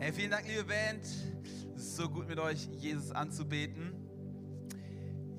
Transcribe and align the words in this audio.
Hey, 0.00 0.12
vielen 0.12 0.30
Dank, 0.30 0.46
liebe 0.46 0.62
Band. 0.62 1.04
So 1.74 2.08
gut 2.08 2.28
mit 2.28 2.38
euch 2.38 2.66
Jesus 2.66 3.10
anzubeten. 3.10 3.92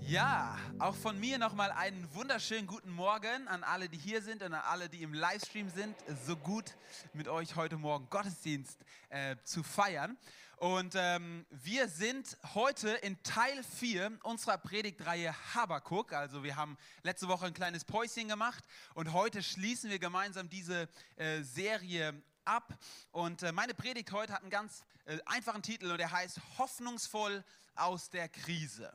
Ja, 0.01 0.57
auch 0.79 0.95
von 0.95 1.17
mir 1.17 1.37
nochmal 1.37 1.71
einen 1.71 2.13
wunderschönen 2.13 2.67
guten 2.67 2.91
Morgen 2.91 3.47
an 3.47 3.63
alle, 3.63 3.87
die 3.87 3.97
hier 3.97 4.21
sind 4.21 4.43
und 4.43 4.53
an 4.53 4.61
alle, 4.65 4.89
die 4.89 5.01
im 5.01 5.13
Livestream 5.13 5.69
sind. 5.69 5.95
So 6.25 6.35
gut 6.35 6.75
mit 7.13 7.29
euch 7.29 7.55
heute 7.55 7.77
Morgen 7.77 8.09
Gottesdienst 8.09 8.83
äh, 9.07 9.37
zu 9.45 9.63
feiern. 9.63 10.17
Und 10.57 10.93
ähm, 10.97 11.45
wir 11.51 11.87
sind 11.87 12.37
heute 12.53 12.89
in 12.89 13.23
Teil 13.23 13.63
4 13.63 14.19
unserer 14.23 14.57
Predigtreihe 14.57 15.33
Habakuk. 15.55 16.11
Also 16.11 16.43
wir 16.43 16.57
haben 16.57 16.77
letzte 17.03 17.29
Woche 17.29 17.45
ein 17.45 17.53
kleines 17.53 17.85
Päuschen 17.85 18.27
gemacht 18.27 18.65
und 18.93 19.13
heute 19.13 19.41
schließen 19.41 19.89
wir 19.89 19.99
gemeinsam 19.99 20.49
diese 20.49 20.89
äh, 21.15 21.43
Serie 21.43 22.21
ab. 22.49 22.77
Und 23.11 23.43
äh, 23.43 23.51
meine 23.51 23.73
Predigt 23.73 24.11
heute 24.11 24.33
hat 24.33 24.41
einen 24.41 24.49
ganz 24.49 24.83
äh, 25.05 25.17
einfachen 25.25 25.61
Titel 25.61 25.91
und 25.91 25.97
der 25.99 26.11
heißt 26.11 26.41
Hoffnungsvoll 26.57 27.43
aus 27.75 28.09
der 28.09 28.27
Krise. 28.27 28.91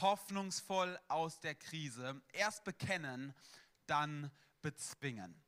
Hoffnungsvoll 0.00 0.98
aus 1.08 1.40
der 1.40 1.54
Krise. 1.54 2.20
Erst 2.32 2.64
bekennen, 2.64 3.34
dann 3.86 4.30
bezwingen. 4.62 5.40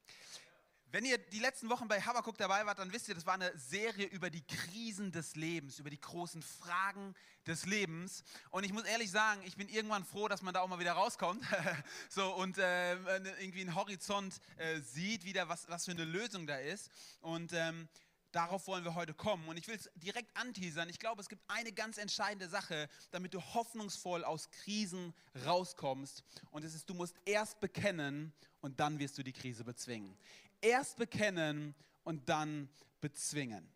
Wenn 0.94 1.04
ihr 1.04 1.18
die 1.18 1.40
letzten 1.40 1.68
Wochen 1.70 1.88
bei 1.88 2.00
Habakuk 2.00 2.38
dabei 2.38 2.64
wart, 2.66 2.78
dann 2.78 2.92
wisst 2.92 3.08
ihr, 3.08 3.16
das 3.16 3.26
war 3.26 3.34
eine 3.34 3.50
Serie 3.58 4.06
über 4.06 4.30
die 4.30 4.46
Krisen 4.46 5.10
des 5.10 5.34
Lebens, 5.34 5.80
über 5.80 5.90
die 5.90 6.00
großen 6.00 6.40
Fragen 6.40 7.16
des 7.48 7.66
Lebens. 7.66 8.22
Und 8.50 8.62
ich 8.62 8.72
muss 8.72 8.84
ehrlich 8.84 9.10
sagen, 9.10 9.42
ich 9.44 9.56
bin 9.56 9.68
irgendwann 9.68 10.04
froh, 10.04 10.28
dass 10.28 10.40
man 10.40 10.54
da 10.54 10.60
auch 10.60 10.68
mal 10.68 10.78
wieder 10.78 10.92
rauskommt 10.92 11.44
so, 12.08 12.32
und 12.36 12.58
äh, 12.58 12.92
irgendwie 13.40 13.62
einen 13.62 13.74
Horizont 13.74 14.40
äh, 14.56 14.78
sieht, 14.82 15.24
wieder 15.24 15.48
was, 15.48 15.68
was 15.68 15.84
für 15.84 15.90
eine 15.90 16.04
Lösung 16.04 16.46
da 16.46 16.58
ist. 16.58 16.92
Und 17.22 17.52
ähm, 17.54 17.88
darauf 18.30 18.68
wollen 18.68 18.84
wir 18.84 18.94
heute 18.94 19.14
kommen. 19.14 19.48
Und 19.48 19.56
ich 19.56 19.66
will 19.66 19.74
es 19.74 19.90
direkt 19.96 20.36
anteasern. 20.36 20.88
Ich 20.88 21.00
glaube, 21.00 21.20
es 21.20 21.28
gibt 21.28 21.42
eine 21.48 21.72
ganz 21.72 21.98
entscheidende 21.98 22.48
Sache, 22.48 22.88
damit 23.10 23.34
du 23.34 23.41
hoffnungsvoll 23.42 24.22
aus 24.22 24.48
Krisen 24.52 25.12
rauskommst. 25.44 26.22
Und 26.52 26.64
es 26.64 26.72
ist, 26.72 26.88
du 26.88 26.94
musst 26.94 27.16
erst 27.24 27.58
bekennen 27.58 28.32
und 28.60 28.78
dann 28.78 29.00
wirst 29.00 29.19
du 29.19 29.24
die 29.24 29.32
Krise 29.32 29.64
bezwingen 29.64 30.16
erst 30.64 30.96
bekennen 30.96 31.74
und 32.02 32.28
dann 32.28 32.68
bezwingen. 33.00 33.70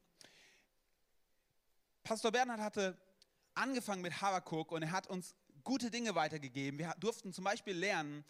Pastor 2.02 2.32
Bernhard 2.32 2.60
hatte 2.60 2.96
angefangen 3.54 4.02
mit 4.02 4.20
Habakuk 4.22 4.72
und 4.72 4.82
er 4.82 4.90
hat 4.90 5.06
uns 5.08 5.34
gute 5.62 5.90
Dinge 5.90 6.14
weitergegeben. 6.14 6.78
Wir 6.78 6.94
durften 6.98 7.32
zum 7.32 7.44
Beispiel 7.44 7.76
lernen, 7.76 8.24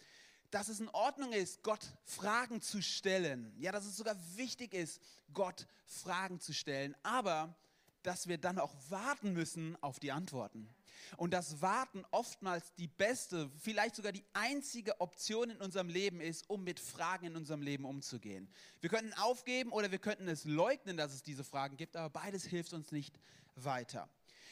dass 0.51 0.67
es 0.67 0.79
in 0.79 0.89
Ordnung 0.89 1.31
ist, 1.31 1.63
Gott 1.63 1.85
Fragen 2.03 2.61
zu 2.61 2.81
stellen. 2.81 3.53
Ja, 3.57 3.71
dass 3.71 3.85
es 3.85 3.95
sogar 3.95 4.17
wichtig 4.35 4.73
ist, 4.73 5.01
Gott 5.33 5.67
Fragen 5.85 6.39
zu 6.39 6.53
stellen. 6.53 6.95
Aber 7.03 7.55
dass 8.03 8.27
wir 8.27 8.37
dann 8.37 8.59
auch 8.59 8.73
warten 8.89 9.33
müssen 9.33 9.81
auf 9.81 9.99
die 9.99 10.11
Antworten. 10.11 10.69
Und 11.17 11.33
das 11.33 11.61
Warten 11.61 12.05
oftmals 12.11 12.73
die 12.75 12.87
beste, 12.87 13.49
vielleicht 13.59 13.95
sogar 13.95 14.11
die 14.11 14.25
einzige 14.33 14.99
Option 15.01 15.49
in 15.49 15.57
unserem 15.57 15.89
Leben 15.89 16.21
ist, 16.21 16.49
um 16.49 16.63
mit 16.63 16.79
Fragen 16.79 17.27
in 17.27 17.35
unserem 17.35 17.61
Leben 17.61 17.85
umzugehen. 17.85 18.47
Wir 18.81 18.89
könnten 18.89 19.13
aufgeben 19.13 19.71
oder 19.71 19.91
wir 19.91 19.99
könnten 19.99 20.27
es 20.27 20.45
leugnen, 20.45 20.97
dass 20.97 21.13
es 21.13 21.23
diese 21.23 21.43
Fragen 21.43 21.77
gibt, 21.77 21.95
aber 21.95 22.09
beides 22.09 22.45
hilft 22.45 22.73
uns 22.73 22.91
nicht 22.91 23.19
weiter. 23.55 24.09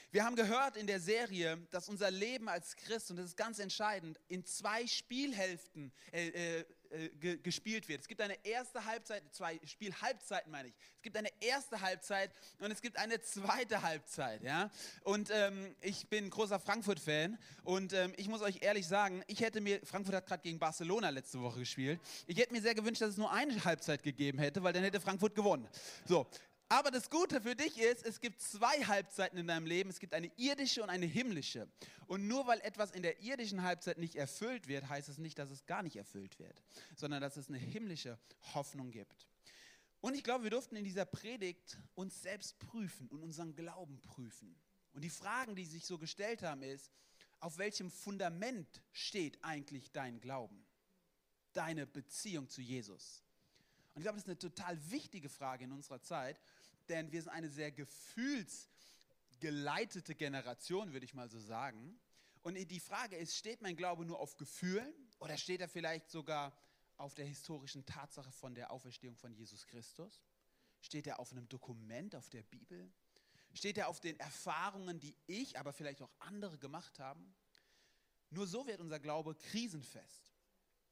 Wir 0.10 0.24
haben 0.24 0.38
gehört 0.38 0.78
in 0.78 0.88
der 0.88 1.02
Serie, 1.02 1.58
dass 1.70 1.90
unser 1.90 2.10
Leben 2.10 2.48
als 2.48 2.78
Christ, 2.78 3.12
und 3.12 3.18
das 3.18 3.26
ist 3.26 3.36
ganz 3.36 3.60
entscheidend, 3.60 4.18
in 4.30 4.46
zwei 4.46 4.88
Spielhälften 4.88 5.92
äh, 6.14 6.60
äh, 6.60 6.66
äh 6.92 7.38
gespielt 7.38 7.88
wird. 7.88 8.02
Es 8.02 8.08
gibt 8.08 8.22
eine 8.22 8.38
erste 8.46 8.86
Halbzeit, 8.86 9.24
zwei 9.32 9.60
Spielhalbzeiten 9.66 10.52
meine 10.52 10.70
ich. 10.70 10.76
Es 10.96 11.02
gibt 11.02 11.18
eine 11.18 11.30
erste 11.40 11.82
Halbzeit 11.82 12.32
und 12.60 12.72
es 12.72 12.82
gibt 12.82 12.98
eine 12.98 13.22
zweite 13.22 13.82
Halbzeit. 13.82 14.44
Ja? 14.44 14.70
Und 15.04 15.30
ähm, 15.32 15.76
ich 15.82 16.08
bin 16.08 16.30
großer 16.30 16.60
Frankfurt-Fan 16.60 17.38
und 17.64 17.94
ähm, 17.94 18.14
ich 18.18 18.28
muss 18.28 18.42
euch 18.42 18.62
ehrlich 18.62 18.88
sagen, 18.88 19.24
ich 19.28 19.42
hätte 19.42 19.62
mir, 19.62 19.80
Frankfurt 19.86 20.16
hat 20.16 20.26
gerade 20.28 20.44
gegen 20.44 20.60
Barcelona 20.60 21.10
letzte 21.10 21.42
Woche 21.42 21.60
gespielt, 21.60 22.00
ich 22.26 22.38
hätte 22.38 22.54
mir 22.54 22.62
sehr 22.62 22.76
gewünscht, 22.76 23.02
dass 23.02 23.12
es 23.12 23.18
nur 23.18 23.32
eine 23.32 23.64
Halbzeit 23.64 24.04
gegeben 24.04 24.40
hätte, 24.40 24.64
weil 24.64 24.74
dann 24.74 24.84
hätte 24.84 25.00
Frankfurt 25.00 25.36
gewonnen. 25.36 25.68
So, 26.06 26.28
aber 26.70 26.92
das 26.92 27.10
Gute 27.10 27.40
für 27.40 27.56
dich 27.56 27.78
ist, 27.78 28.06
es 28.06 28.20
gibt 28.20 28.42
zwei 28.42 28.84
Halbzeiten 28.86 29.38
in 29.38 29.48
deinem 29.48 29.66
Leben. 29.66 29.90
Es 29.90 30.00
gibt 30.00 30.14
eine 30.14 30.30
irdische 30.36 30.84
und 30.84 30.90
eine 30.90 31.06
himmlische. 31.06 31.68
Und 32.08 32.28
nur 32.28 32.46
weil 32.48 32.60
etwas 32.62 32.92
in 32.92 33.04
der 33.04 33.22
irdischen 33.22 33.64
Halbzeit 33.64 33.98
nicht 33.98 34.16
erfüllt 34.16 34.68
wird, 34.68 34.90
heißt 34.90 35.08
es 35.08 35.18
nicht, 35.18 35.40
dass 35.40 35.50
es 35.50 35.66
gar 35.66 35.82
nicht 35.82 35.96
erfüllt 35.96 36.40
wird, 36.40 36.62
sondern 36.96 37.22
dass 37.22 37.38
es 37.38 37.48
eine 37.48 37.58
himmlische 37.58 38.20
Hoffnung 38.54 38.92
gibt. 38.92 39.28
Und 40.02 40.16
ich 40.16 40.24
glaube, 40.24 40.44
wir 40.44 40.52
durften 40.52 40.76
in 40.76 40.84
dieser 40.84 41.06
Predigt 41.06 41.78
uns 41.96 42.22
selbst 42.22 42.60
prüfen 42.60 43.08
und 43.08 43.24
unseren 43.24 43.56
Glauben 43.56 44.02
prüfen. 44.02 44.56
Und 44.94 45.04
die 45.04 45.10
Fragen, 45.10 45.56
die 45.56 45.66
sich 45.66 45.86
so 45.86 45.98
gestellt 45.98 46.44
haben, 46.44 46.64
ist, 46.64 46.92
auf 47.40 47.58
welchem 47.58 47.90
Fundament 47.92 48.82
steht 48.92 49.44
eigentlich 49.44 49.92
dein 49.92 50.20
Glauben? 50.20 50.66
Deine 51.54 51.88
Beziehung 51.88 52.50
zu 52.50 52.62
Jesus? 52.62 53.24
Und 53.94 54.02
ich 54.02 54.04
glaube, 54.04 54.18
das 54.18 54.26
ist 54.26 54.30
eine 54.30 54.38
total 54.38 54.92
wichtige 54.92 55.28
Frage 55.28 55.64
in 55.64 55.72
unserer 55.72 56.02
Zeit, 56.04 56.40
denn 56.90 57.12
wir 57.12 57.22
sind 57.22 57.32
eine 57.32 57.50
sehr 57.50 57.72
gefühlsgeleitete 57.72 60.16
Generation, 60.16 60.94
würde 60.94 61.06
ich 61.06 61.14
mal 61.14 61.30
so 61.30 61.40
sagen. 61.40 62.00
Und 62.42 62.56
die 62.56 62.80
Frage 62.80 63.18
ist, 63.18 63.36
steht 63.36 63.62
mein 63.62 63.76
Glaube 63.76 64.06
nur 64.06 64.20
auf 64.20 64.38
Gefühlen 64.38 64.92
oder 65.20 65.38
steht 65.38 65.62
er 65.62 65.68
vielleicht 65.68 66.10
sogar 66.10 66.58
auf 66.98 67.14
der 67.14 67.26
historischen 67.26 67.86
Tatsache 67.86 68.32
von 68.32 68.56
der 68.56 68.72
Auferstehung 68.72 69.16
von 69.16 69.34
Jesus 69.34 69.68
Christus? 69.68 70.24
Steht 70.82 71.08
er 71.08 71.20
auf 71.20 71.32
einem 71.32 71.48
Dokument, 71.50 72.16
auf 72.16 72.30
der 72.30 72.44
Bibel? 72.44 72.92
Steht 73.54 73.78
er 73.78 73.88
auf 73.88 74.00
den 74.00 74.20
Erfahrungen, 74.20 75.00
die 75.00 75.16
ich, 75.26 75.60
aber 75.60 75.74
vielleicht 75.74 76.02
auch 76.02 76.12
andere 76.20 76.58
gemacht 76.58 77.00
haben? 77.00 77.36
Nur 78.30 78.48
so 78.48 78.68
wird 78.68 78.82
unser 78.82 79.00
Glaube 79.00 79.36
krisenfest. 79.36 80.32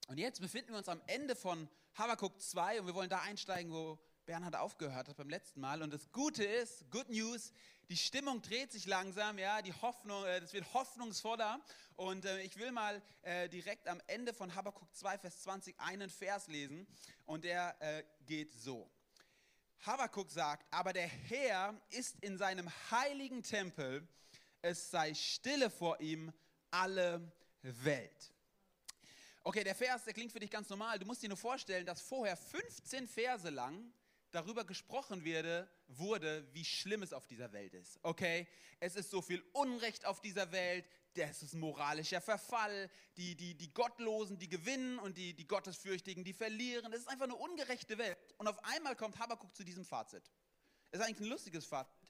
Und 0.08 0.18
jetzt 0.18 0.40
befinden 0.40 0.72
wir 0.72 0.78
uns 0.78 0.90
am 0.90 1.02
Ende 1.08 1.36
von 1.36 1.68
Habakkuk 1.96 2.42
2 2.42 2.82
und 2.82 2.88
wir 2.88 2.96
wollen 2.96 3.10
da 3.10 3.22
einsteigen, 3.22 3.72
wo 3.72 4.00
Bernhard 4.26 4.56
aufgehört 4.56 5.08
hat 5.08 5.18
beim 5.18 5.30
letzten 5.30 5.62
Mal. 5.62 5.82
Und 5.82 5.94
das 5.94 6.12
Gute 6.12 6.44
ist, 6.44 6.90
Good 6.90 7.10
News, 7.10 7.52
die 7.90 7.98
Stimmung 7.98 8.42
dreht 8.42 8.72
sich 8.72 8.88
langsam, 8.88 9.38
ja, 9.38 9.62
die 9.62 9.74
Hoffnung, 9.74 10.26
äh, 10.26 10.42
das 10.42 10.54
wird 10.54 10.74
hoffnungsvoller. 10.74 11.62
Und 11.96 12.26
äh, 12.26 12.42
ich 12.42 12.58
will 12.58 12.72
mal 12.72 13.02
äh, 13.22 13.48
direkt 13.50 13.88
am 13.88 14.02
Ende 14.08 14.34
von 14.34 14.56
Habakkuk 14.56 14.94
2, 14.96 15.20
Vers 15.20 15.42
20 15.44 15.80
einen 15.80 16.10
Vers 16.10 16.48
lesen 16.48 16.88
und 17.26 17.44
der 17.44 17.76
äh, 17.80 18.04
geht 18.26 18.54
so. 18.54 18.90
Habakkuk 19.86 20.32
sagt, 20.32 20.66
aber 20.72 20.94
der 20.94 21.08
Herr 21.08 21.80
ist 21.92 22.18
in 22.22 22.38
seinem 22.38 22.70
heiligen 22.90 23.44
Tempel, 23.44 24.08
es 24.62 24.90
sei 24.90 25.14
stille 25.14 25.70
vor 25.70 26.00
ihm 26.00 26.34
alle 26.72 27.32
Welt. 27.62 28.34
Okay, 29.44 29.64
der 29.64 29.76
Vers, 29.76 30.06
der 30.06 30.14
klingt 30.14 30.32
für 30.32 30.40
dich 30.40 30.50
ganz 30.50 30.70
normal. 30.70 30.98
Du 30.98 31.06
musst 31.06 31.22
dir 31.22 31.30
nur 31.30 31.38
vorstellen, 31.38 31.86
dass 31.86 32.02
vorher 32.02 32.36
15 32.36 33.08
Verse 33.08 33.52
lang 33.52 33.94
darüber 34.32 34.66
gesprochen 34.66 35.24
werde, 35.24 35.70
wurde, 35.88 36.48
wie 36.54 36.66
schlimm 36.66 37.04
es 37.04 37.14
auf 37.14 37.28
dieser 37.28 37.52
Welt 37.52 37.74
ist. 37.74 38.00
Okay, 38.04 38.48
es 38.80 38.96
ist 38.96 39.10
so 39.10 39.22
viel 39.22 39.44
Unrecht 39.54 40.06
auf 40.06 40.22
dieser 40.22 40.52
Welt, 40.52 40.86
das 41.14 41.44
ist 41.44 41.54
moralischer 41.54 42.22
Verfall, 42.22 42.90
die, 43.16 43.36
die, 43.36 43.56
die 43.56 43.74
Gottlosen, 43.74 44.38
die 44.38 44.50
gewinnen 44.50 45.00
und 45.00 45.18
die, 45.18 45.34
die 45.34 45.48
Gottesfürchtigen, 45.48 46.24
die 46.24 46.34
verlieren. 46.34 46.92
Es 46.92 47.02
ist 47.02 47.08
einfach 47.08 47.26
eine 47.26 47.36
ungerechte 47.36 47.98
Welt. 47.98 48.18
Und 48.38 48.48
auf 48.48 48.62
einmal 48.66 48.96
kommt 48.96 49.18
Habakkuk 49.18 49.56
zu 49.56 49.64
diesem 49.64 49.86
Fazit. 49.86 50.24
Es 50.92 51.00
ist 51.00 51.06
eigentlich 51.06 51.22
ein 51.22 51.30
lustiges 51.32 51.66
Fazit 51.66 52.05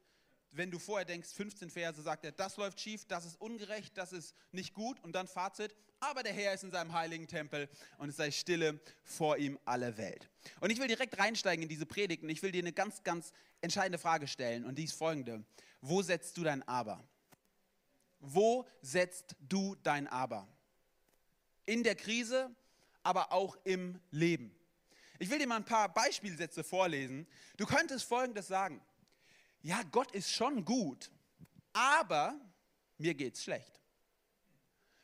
wenn 0.56 0.72
du 0.72 0.80
vorher 0.80 1.06
denkst, 1.06 1.30
15 1.34 1.70
Verse 1.70 2.02
sagt 2.02 2.24
er, 2.24 2.32
das 2.32 2.58
läuft 2.58 2.80
schief, 2.80 3.06
das 3.06 3.26
ist 3.26 3.40
ungerecht, 3.42 3.98
das 3.98 4.14
ist 4.14 4.34
nicht 4.52 4.74
gut 4.74 5.00
und 5.04 5.14
dann 5.14 5.28
Fazit, 5.28 5.76
aber 6.00 6.24
der 6.24 6.34
Herr 6.34 6.54
ist 6.54 6.64
in 6.64 6.72
seinem 6.72 6.94
heiligen 6.94 7.28
Tempel 7.28 7.70
und 7.98 8.10
es 8.10 8.18
sei 8.18 8.32
stille 8.32 8.80
vor 9.04 9.38
ihm 9.38 9.60
alle 9.66 9.98
Welt. 9.98 10.30
Und 10.62 10.70
ich 10.70 10.80
will 10.80 10.88
direkt 10.88 11.18
reinsteigen 11.18 11.64
in 11.64 11.70
diese 11.70 11.86
Predigt 11.86 12.24
und 12.24 12.30
ich 12.30 12.42
will 12.42 12.52
dir 12.52 12.62
eine 12.62 12.74
ganz, 12.74 13.04
ganz 13.04 13.34
entscheidende 13.62 13.98
Frage 13.98 14.28
stellen 14.28 14.66
und 14.66 14.78
die 14.78 14.86
ist 14.86 14.94
folgende. 14.94 15.44
Wo 15.82 16.02
setzt 16.02 16.38
du 16.38 16.44
dein 16.44 16.66
Aber? 16.68 17.04
Wo 18.20 18.68
setzt 18.82 19.36
du 19.40 19.76
dein 19.84 20.08
Aber? 20.08 20.48
In 21.66 21.84
der 21.84 21.96
Krise, 21.96 22.50
aber 23.04 23.32
auch 23.32 23.58
im 23.64 24.00
Leben. 24.12 24.56
Ich 25.20 25.30
will 25.30 25.40
dir 25.40 25.48
mal 25.48 25.58
ein 25.58 25.66
paar 25.66 25.94
Beispielsätze 25.94 26.64
vorlesen. 26.64 27.28
Du 27.58 27.66
könntest 27.66 28.06
Folgendes 28.06 28.48
sagen 28.48 28.82
ja, 29.66 29.82
Gott 29.92 30.12
ist 30.12 30.32
schon 30.32 30.64
gut, 30.64 31.10
aber 31.74 32.40
mir 33.00 33.16
geht's 33.16 33.44
schlecht. 33.44 33.82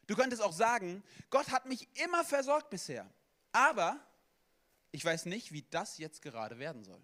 Du 0.05 0.15
könntest 0.15 0.39
auch 0.39 0.53
sagen, 0.53 1.03
Gott 1.31 1.49
hat 1.49 1.65
mich 1.65 1.89
immer 1.97 2.23
versorgt 2.23 2.69
bisher, 2.69 3.11
aber 3.51 3.99
ich 4.91 5.03
weiß 5.03 5.25
nicht, 5.25 5.51
wie 5.51 5.63
das 5.71 5.97
jetzt 5.97 6.21
gerade 6.21 6.59
werden 6.59 6.83
soll. 6.83 7.01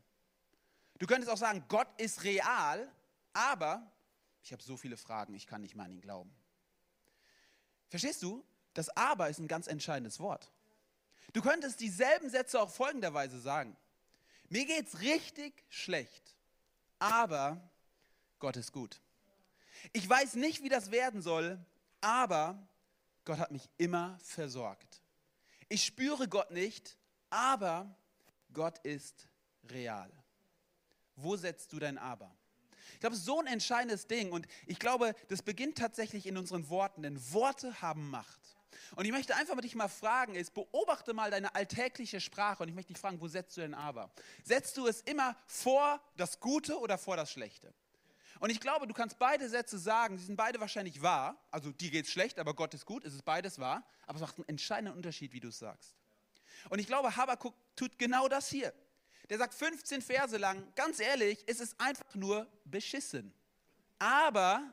Du 0.99 1.07
könntest 1.07 1.31
auch 1.31 1.37
sagen, 1.37 1.65
Gott 1.67 1.87
ist 1.99 2.23
real, 2.23 2.91
aber 3.33 3.91
ich 4.43 4.51
habe 4.51 4.61
so 4.61 4.77
viele 4.77 4.95
Fragen, 4.95 5.33
ich 5.33 5.47
kann 5.47 5.61
nicht 5.61 5.73
mehr 5.73 5.85
an 5.85 5.91
ihn 5.91 6.01
glauben. 6.01 6.31
Verstehst 7.87 8.21
du? 8.21 8.45
Das 8.75 8.89
Aber 8.89 9.29
ist 9.29 9.39
ein 9.39 9.47
ganz 9.47 9.65
entscheidendes 9.65 10.19
Wort. 10.19 10.51
Du 11.33 11.41
könntest 11.41 11.79
dieselben 11.79 12.29
Sätze 12.29 12.61
auch 12.61 12.69
folgenderweise 12.69 13.39
sagen. 13.39 13.75
Mir 14.49 14.65
geht's 14.65 14.99
richtig 14.99 15.65
schlecht, 15.69 16.36
aber 16.99 17.61
Gott 18.39 18.57
ist 18.57 18.71
gut. 18.71 19.01
Ich 19.93 20.07
weiß 20.07 20.35
nicht, 20.35 20.63
wie 20.63 20.69
das 20.69 20.91
werden 20.91 21.21
soll, 21.21 21.59
aber 22.01 22.67
Gott 23.25 23.39
hat 23.39 23.51
mich 23.51 23.69
immer 23.77 24.17
versorgt. 24.23 25.01
Ich 25.69 25.83
spüre 25.83 26.27
Gott 26.27 26.51
nicht, 26.51 26.97
aber 27.29 27.93
Gott 28.53 28.79
ist 28.79 29.27
real. 29.69 30.11
Wo 31.15 31.35
setzt 31.35 31.73
du 31.73 31.79
dein 31.79 31.97
Aber? 31.97 32.33
Ich 32.93 32.99
glaube, 32.99 33.13
es 33.13 33.19
ist 33.19 33.25
so 33.25 33.39
ein 33.39 33.47
entscheidendes 33.47 34.07
Ding 34.07 34.31
und 34.31 34.47
ich 34.65 34.79
glaube, 34.79 35.13
das 35.27 35.41
beginnt 35.41 35.77
tatsächlich 35.77 36.25
in 36.25 36.37
unseren 36.37 36.69
Worten, 36.69 37.01
denn 37.01 37.19
Worte 37.33 37.81
haben 37.81 38.09
Macht. 38.09 38.46
Und 38.95 39.05
ich 39.05 39.11
möchte 39.11 39.35
einfach 39.35 39.55
mit 39.55 39.65
dich 39.65 39.75
mal 39.75 39.87
fragen, 39.87 40.35
ist, 40.35 40.53
beobachte 40.53 41.13
mal 41.13 41.31
deine 41.31 41.53
alltägliche 41.55 42.21
Sprache 42.21 42.63
und 42.63 42.69
ich 42.69 42.75
möchte 42.75 42.93
dich 42.93 43.01
fragen, 43.01 43.19
wo 43.21 43.27
setzt 43.27 43.57
du 43.57 43.61
denn 43.61 43.73
aber? 43.73 44.11
Setzt 44.43 44.77
du 44.77 44.87
es 44.87 45.01
immer 45.01 45.35
vor 45.45 46.01
das 46.15 46.39
Gute 46.39 46.79
oder 46.79 46.97
vor 46.97 47.17
das 47.17 47.31
Schlechte? 47.31 47.73
Und 48.39 48.51
ich 48.51 48.59
glaube, 48.59 48.87
du 48.87 48.93
kannst 48.93 49.17
beide 49.17 49.49
Sätze 49.49 49.79
sagen, 49.79 50.17
sie 50.17 50.25
sind 50.25 50.35
beide 50.35 50.59
wahrscheinlich 50.59 51.01
wahr. 51.01 51.37
Also 51.49 51.71
dir 51.71 51.89
geht 51.89 52.05
es 52.05 52.11
schlecht, 52.11 52.39
aber 52.39 52.53
Gott 52.53 52.73
ist 52.73 52.85
gut, 52.85 53.03
es 53.03 53.13
ist 53.13 53.25
beides 53.25 53.59
wahr. 53.59 53.83
Aber 54.05 54.17
es 54.17 54.21
macht 54.21 54.37
einen 54.37 54.47
entscheidenden 54.47 54.95
Unterschied, 54.95 55.33
wie 55.33 55.39
du 55.39 55.47
es 55.47 55.59
sagst. 55.59 55.95
Und 56.69 56.79
ich 56.79 56.87
glaube, 56.87 57.15
Habakkuk 57.15 57.55
tut 57.75 57.97
genau 57.97 58.27
das 58.27 58.49
hier. 58.49 58.73
Der 59.29 59.37
sagt 59.37 59.53
15 59.53 60.01
Verse 60.01 60.37
lang, 60.37 60.71
ganz 60.75 60.99
ehrlich, 60.99 61.43
es 61.47 61.59
ist 61.59 61.79
einfach 61.79 62.15
nur 62.15 62.47
beschissen. 62.63 63.33
Aber 63.99 64.63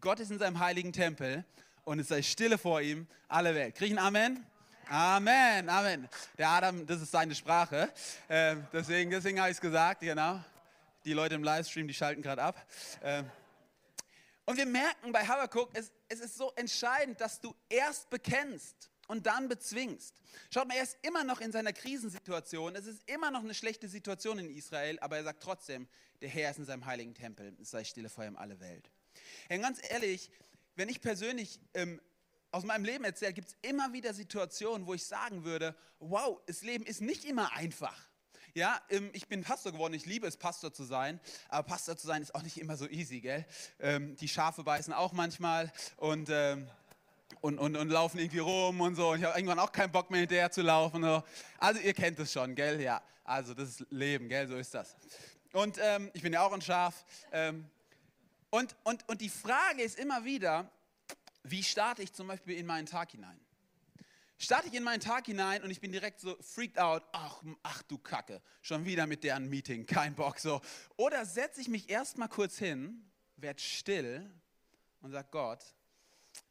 Gott 0.00 0.20
ist 0.20 0.30
in 0.30 0.38
seinem 0.38 0.60
heiligen 0.60 0.92
Tempel 0.92 1.44
und 1.88 2.00
es 2.00 2.08
sei 2.08 2.20
Stille 2.20 2.58
vor 2.58 2.82
ihm, 2.82 3.06
alle 3.28 3.54
Welt. 3.54 3.74
Kriegen 3.74 3.98
Amen? 3.98 4.44
Amen, 4.90 5.70
Amen. 5.70 6.06
Der 6.36 6.50
Adam, 6.50 6.86
das 6.86 7.00
ist 7.00 7.10
seine 7.10 7.34
Sprache. 7.34 7.90
Äh, 8.28 8.56
deswegen 8.74 9.10
deswegen 9.10 9.40
habe 9.40 9.48
ich 9.48 9.56
es 9.56 9.60
gesagt, 9.60 10.02
genau. 10.02 10.38
Die 11.06 11.14
Leute 11.14 11.34
im 11.36 11.42
Livestream, 11.42 11.88
die 11.88 11.94
schalten 11.94 12.20
gerade 12.20 12.42
ab. 12.42 12.62
Äh, 13.00 13.22
und 14.44 14.58
wir 14.58 14.66
merken 14.66 15.12
bei 15.12 15.26
Habakkuk, 15.26 15.70
es, 15.72 15.90
es 16.10 16.20
ist 16.20 16.36
so 16.36 16.52
entscheidend, 16.56 17.22
dass 17.22 17.40
du 17.40 17.54
erst 17.70 18.10
bekennst 18.10 18.90
und 19.06 19.26
dann 19.26 19.48
bezwingst. 19.48 20.14
Schaut 20.52 20.68
mal, 20.68 20.76
er 20.76 20.82
ist 20.82 20.98
immer 21.00 21.24
noch 21.24 21.40
in 21.40 21.52
seiner 21.52 21.72
Krisensituation. 21.72 22.76
Es 22.76 22.84
ist 22.84 23.00
immer 23.08 23.30
noch 23.30 23.42
eine 23.42 23.54
schlechte 23.54 23.88
Situation 23.88 24.38
in 24.38 24.50
Israel, 24.50 24.98
aber 25.00 25.16
er 25.16 25.24
sagt 25.24 25.42
trotzdem, 25.42 25.88
der 26.20 26.28
Herr 26.28 26.50
ist 26.50 26.58
in 26.58 26.66
seinem 26.66 26.84
heiligen 26.84 27.14
Tempel. 27.14 27.56
Es 27.62 27.70
sei 27.70 27.82
stille 27.82 28.10
vor 28.10 28.24
ihm 28.24 28.36
alle 28.36 28.60
Welt. 28.60 28.90
Ja, 29.48 29.56
ganz 29.56 29.80
ehrlich, 29.88 30.30
wenn 30.78 30.88
ich 30.88 31.00
persönlich 31.00 31.60
ähm, 31.74 32.00
aus 32.52 32.64
meinem 32.64 32.84
Leben 32.84 33.04
erzähle, 33.04 33.32
gibt 33.32 33.48
es 33.48 33.56
immer 33.62 33.92
wieder 33.92 34.14
Situationen, 34.14 34.86
wo 34.86 34.94
ich 34.94 35.04
sagen 35.04 35.44
würde, 35.44 35.74
wow, 35.98 36.40
das 36.46 36.62
Leben 36.62 36.86
ist 36.86 37.00
nicht 37.00 37.24
immer 37.24 37.52
einfach. 37.52 37.96
Ja, 38.54 38.80
ähm, 38.88 39.10
ich 39.12 39.26
bin 39.26 39.42
Pastor 39.42 39.72
geworden, 39.72 39.92
ich 39.94 40.06
liebe 40.06 40.26
es, 40.26 40.36
Pastor 40.36 40.72
zu 40.72 40.84
sein, 40.84 41.20
aber 41.48 41.66
Pastor 41.66 41.96
zu 41.96 42.06
sein 42.06 42.22
ist 42.22 42.34
auch 42.34 42.42
nicht 42.42 42.58
immer 42.58 42.76
so 42.76 42.88
easy, 42.88 43.20
gell? 43.20 43.44
Ähm, 43.80 44.16
die 44.16 44.28
Schafe 44.28 44.62
beißen 44.62 44.92
auch 44.92 45.12
manchmal 45.12 45.72
und... 45.96 46.28
Ähm, 46.30 46.68
und, 47.42 47.58
und, 47.58 47.76
und 47.76 47.90
laufen 47.90 48.18
irgendwie 48.18 48.38
rum 48.38 48.80
und 48.80 48.96
so. 48.96 49.10
Und 49.10 49.18
ich 49.18 49.24
habe 49.24 49.38
irgendwann 49.38 49.58
auch 49.58 49.70
keinen 49.70 49.92
Bock 49.92 50.10
mehr 50.10 50.20
hinterher 50.20 50.50
zu 50.50 50.62
laufen. 50.62 51.02
So. 51.02 51.22
Also 51.58 51.78
ihr 51.78 51.92
kennt 51.92 52.18
es 52.18 52.32
schon, 52.32 52.54
gell? 52.54 52.80
Ja, 52.80 53.02
also 53.22 53.52
das 53.52 53.68
ist 53.68 53.86
Leben, 53.90 54.30
gell? 54.30 54.48
So 54.48 54.56
ist 54.56 54.74
das. 54.74 54.96
Und 55.52 55.76
ähm, 55.78 56.10
ich 56.14 56.22
bin 56.22 56.32
ja 56.32 56.40
auch 56.40 56.52
ein 56.52 56.62
Schaf. 56.62 57.04
Und, 58.50 58.76
und, 58.84 59.08
und 59.08 59.20
die 59.20 59.28
Frage 59.28 59.82
ist 59.82 59.98
immer 59.98 60.24
wieder, 60.24 60.70
wie 61.42 61.62
starte 61.62 62.02
ich 62.02 62.12
zum 62.12 62.28
Beispiel 62.28 62.56
in 62.56 62.66
meinen 62.66 62.86
Tag 62.86 63.10
hinein? 63.12 63.38
Starte 64.38 64.68
ich 64.68 64.74
in 64.74 64.84
meinen 64.84 65.00
Tag 65.00 65.26
hinein 65.26 65.62
und 65.64 65.70
ich 65.70 65.80
bin 65.80 65.90
direkt 65.90 66.20
so 66.20 66.36
freaked 66.40 66.78
out, 66.78 67.02
ach, 67.12 67.42
ach 67.64 67.82
du 67.82 67.98
Kacke, 67.98 68.40
schon 68.62 68.84
wieder 68.84 69.06
mit 69.06 69.24
deren 69.24 69.48
Meeting, 69.48 69.84
kein 69.84 70.14
Bock 70.14 70.38
so. 70.38 70.60
Oder 70.96 71.26
setze 71.26 71.60
ich 71.60 71.68
mich 71.68 71.90
erstmal 71.90 72.28
kurz 72.28 72.56
hin, 72.56 73.10
werde 73.36 73.60
still 73.60 74.30
und 75.00 75.10
sage 75.10 75.28
Gott, 75.32 75.74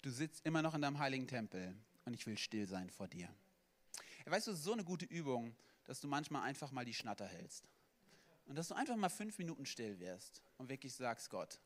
du 0.01 0.09
sitzt 0.09 0.45
immer 0.45 0.61
noch 0.61 0.75
in 0.75 0.81
deinem 0.81 0.99
heiligen 0.99 1.27
Tempel 1.27 1.75
und 2.03 2.13
ich 2.13 2.25
will 2.27 2.37
still 2.37 2.67
sein 2.67 2.89
vor 2.89 3.07
dir. 3.07 3.29
Weißt 4.25 4.47
du, 4.47 4.53
so 4.53 4.73
eine 4.73 4.83
gute 4.83 5.05
Übung, 5.05 5.55
dass 5.85 6.01
du 6.01 6.09
manchmal 6.09 6.43
einfach 6.43 6.71
mal 6.71 6.83
die 6.83 6.93
Schnatter 6.93 7.25
hältst. 7.25 7.63
Und 8.45 8.57
dass 8.57 8.67
du 8.67 8.75
einfach 8.75 8.97
mal 8.97 9.09
fünf 9.09 9.37
Minuten 9.37 9.65
still 9.65 9.99
wirst 9.99 10.41
und 10.57 10.69
wirklich 10.69 10.93
sagst, 10.93 11.29
Gott, 11.29 11.59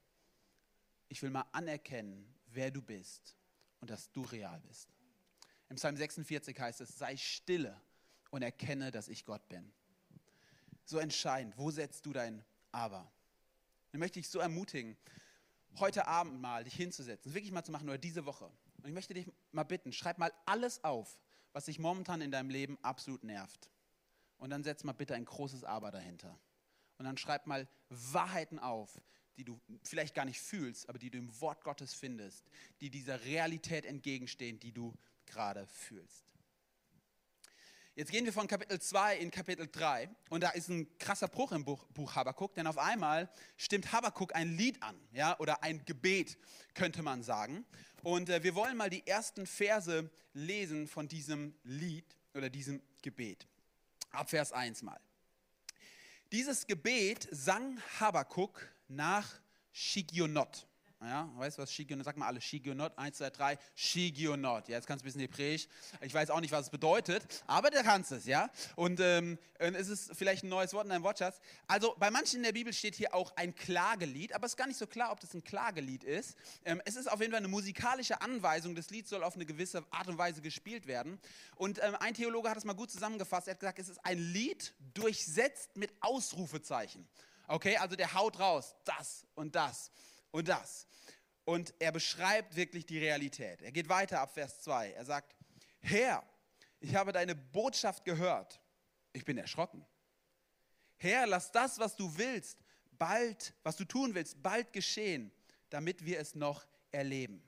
ich 1.12 1.22
will 1.22 1.30
mal 1.30 1.46
anerkennen, 1.52 2.26
wer 2.48 2.72
du 2.72 2.82
bist 2.82 3.36
und 3.82 3.90
dass 3.90 4.10
du 4.14 4.22
real 4.22 4.62
bist. 4.62 4.88
Im 5.68 5.76
Psalm 5.76 5.98
46 5.98 6.58
heißt 6.58 6.80
es, 6.80 6.98
sei 6.98 7.18
stille 7.18 7.80
und 8.30 8.44
erkenne, 8.44 8.92
dass 8.92 9.10
ich 9.10 9.26
Gott 9.26 9.46
bin. 9.50 9.74
So 10.86 11.00
entscheidend, 11.00 11.58
wo 11.58 11.70
setzt 11.70 12.06
du 12.06 12.14
dein 12.14 12.46
Aber? 12.72 13.12
Ich 13.92 14.00
möchte 14.00 14.20
dich 14.20 14.30
so 14.30 14.40
ermutigen, 14.40 14.98
heute 15.80 16.08
Abend 16.08 16.40
mal 16.40 16.64
dich 16.64 16.76
hinzusetzen, 16.76 17.34
wirklich 17.34 17.52
mal 17.52 17.66
zu 17.66 17.74
machen 17.74 17.90
oder 17.90 17.98
diese 17.98 18.26
Woche. 18.26 18.46
Und 18.78 18.88
ich 18.88 18.94
möchte 18.94 19.14
dich 19.14 19.30
mal 19.52 19.64
bitten, 19.64 19.92
schreib 19.92 20.18
mal 20.18 20.32
alles 20.46 20.82
auf, 20.86 21.20
was 21.52 21.66
dich 21.66 21.78
momentan 21.78 22.22
in 22.22 22.32
deinem 22.32 22.50
Leben 22.50 22.78
absolut 22.84 23.26
nervt. 23.26 23.70
Und 24.38 24.50
dann 24.50 24.64
setz 24.64 24.86
mal 24.86 24.94
bitte 24.94 25.14
ein 25.14 25.26
großes 25.26 25.66
Aber 25.66 25.92
dahinter. 25.92 26.40
Und 26.98 27.04
dann 27.04 27.18
schreib 27.18 27.48
mal 27.48 27.68
Wahrheiten 27.90 28.60
auf, 28.60 29.02
die 29.38 29.44
du 29.44 29.60
vielleicht 29.84 30.16
gar 30.16 30.26
nicht 30.26 30.40
fühlst, 30.40 30.88
aber 30.90 31.00
die 31.00 31.10
du 31.10 31.18
im 31.18 31.42
Wort 31.42 31.64
Gottes 31.64 31.94
findest, 31.94 32.46
die 32.80 32.90
dieser 32.90 33.24
Realität 33.24 33.86
entgegenstehen, 33.86 34.60
die 34.60 34.72
du 34.72 34.94
gerade 35.26 35.66
fühlst. 35.68 36.26
Jetzt 37.94 38.12
gehen 38.12 38.24
wir 38.24 38.32
von 38.32 38.48
Kapitel 38.48 38.80
2 38.80 39.18
in 39.18 39.32
Kapitel 39.32 39.68
3 39.70 40.10
und 40.30 40.42
da 40.42 40.52
ist 40.52 40.70
ein 40.70 40.98
krasser 40.98 41.28
Bruch 41.28 41.52
im 41.52 41.66
Buch, 41.66 41.86
Buch 41.90 42.16
Habakkuk, 42.16 42.54
denn 42.56 42.66
auf 42.66 42.78
einmal 42.78 43.30
stimmt 43.58 43.92
Habakkuk 43.92 44.34
ein 44.34 44.56
Lied 44.56 44.82
an, 44.82 44.98
ja, 45.12 45.38
oder 45.40 45.62
ein 45.62 45.84
Gebet, 45.84 46.38
könnte 46.74 47.04
man 47.04 47.22
sagen. 47.22 47.66
Und 48.02 48.30
äh, 48.30 48.44
wir 48.44 48.56
wollen 48.56 48.78
mal 48.78 48.90
die 48.90 49.06
ersten 49.06 49.46
Verse 49.46 50.10
lesen 50.34 50.88
von 50.88 51.10
diesem 51.10 51.54
Lied 51.64 52.06
oder 52.34 52.50
diesem 52.50 52.82
Gebet. 53.02 53.46
Ab 54.12 54.30
Vers 54.30 54.54
1 54.54 54.84
mal. 54.84 55.00
Dieses 56.32 56.66
Gebet 56.68 57.28
sang 57.30 57.78
Habakkuk 58.00 58.66
nach 58.96 59.28
Shigionot. 59.72 60.68
Ja, 61.04 61.32
weißt 61.36 61.58
du 61.58 61.64
was 61.64 61.74
Shigionot? 61.74 62.06
Sag 62.06 62.16
mal 62.16 62.28
alle 62.28 62.40
Shigionot. 62.40 62.96
Eins, 62.96 63.18
zwei, 63.18 63.32
drei. 63.32 63.58
Shigionot. 63.74 64.68
Ja, 64.68 64.76
jetzt 64.76 64.86
kannst 64.86 65.04
du 65.04 65.06
ein 65.06 65.12
bisschen 65.12 65.22
Hebräisch. 65.22 65.68
Ich 66.02 66.14
weiß 66.14 66.30
auch 66.30 66.40
nicht, 66.42 66.52
was 66.52 66.66
es 66.66 66.70
bedeutet, 66.70 67.26
aber 67.48 67.72
du 67.72 67.82
kannst 67.82 68.12
es, 68.12 68.26
ja. 68.26 68.52
Und 68.76 69.00
ähm, 69.00 69.40
es 69.58 69.88
ist 69.88 70.16
vielleicht 70.16 70.44
ein 70.44 70.50
neues 70.50 70.74
Wort 70.74 70.84
in 70.84 70.92
deinem 70.92 71.02
Wortschatz. 71.02 71.40
Also 71.66 71.96
bei 71.98 72.12
manchen 72.12 72.38
in 72.38 72.44
der 72.44 72.52
Bibel 72.52 72.72
steht 72.72 72.94
hier 72.94 73.16
auch 73.16 73.36
ein 73.36 73.56
Klagelied, 73.56 74.36
aber 74.36 74.46
es 74.46 74.52
ist 74.52 74.58
gar 74.58 74.68
nicht 74.68 74.78
so 74.78 74.86
klar, 74.86 75.12
ob 75.12 75.20
das 75.20 75.34
ein 75.34 75.44
Klagelied 75.44 76.04
ist. 76.04 76.38
Ähm, 76.66 76.84
es 76.86 76.96
ist 76.96 77.12
auf 77.12 77.20
jeden 77.20 77.32
Fall 77.32 77.40
eine 77.40 77.48
musikalische 77.48 78.22
Anweisung. 78.22 78.76
Das 78.76 78.92
Lied 78.92 79.08
soll 79.08 79.24
auf 79.24 79.34
eine 79.34 79.48
gewisse 79.48 79.84
Art 79.90 80.08
und 80.08 80.20
Weise 80.20 80.44
gespielt 80.44 80.86
werden. 80.86 81.20
Und 81.56 81.80
ähm, 81.82 81.96
ein 82.00 82.14
Theologe 82.14 82.48
hat 82.48 82.58
es 82.58 82.64
mal 82.64 82.74
gut 82.74 82.92
zusammengefasst. 82.92 83.48
Er 83.48 83.54
hat 83.54 83.60
gesagt, 83.60 83.80
es 83.80 83.90
ist 83.90 84.06
ein 84.06 84.20
Lied 84.20 84.76
durchsetzt 84.94 85.76
mit 85.76 85.92
Ausrufezeichen. 86.00 87.08
Okay, 87.48 87.78
also 87.78 87.96
der 87.96 88.14
haut 88.14 88.40
raus, 88.40 88.76
das 88.86 89.26
und 89.36 89.56
das 89.56 89.92
und 90.32 90.48
das. 90.48 90.88
Und 91.44 91.74
er 91.80 91.92
beschreibt 91.92 92.56
wirklich 92.56 92.86
die 92.86 93.00
Realität. 93.00 93.62
Er 93.62 93.72
geht 93.72 93.90
weiter 93.90 94.22
ab 94.22 94.34
Vers 94.34 94.62
2. 94.62 94.92
Er 94.92 95.06
sagt, 95.06 95.36
Herr, 95.80 96.24
ich 96.80 96.96
habe 96.96 97.12
deine 97.12 97.36
Botschaft 97.36 98.06
gehört. 98.06 98.62
Ich 99.14 99.26
bin 99.26 99.38
erschrocken. 99.38 99.86
Herr, 100.98 101.26
lass 101.28 101.52
das, 101.52 101.80
was 101.80 101.96
du 101.96 102.16
willst, 102.18 102.60
bald, 102.92 103.54
was 103.64 103.76
du 103.76 103.86
tun 103.86 104.14
willst, 104.14 104.42
bald 104.42 104.72
geschehen, 104.72 105.32
damit 105.70 106.06
wir 106.06 106.20
es 106.20 106.36
noch 106.36 106.66
erleben. 106.92 107.44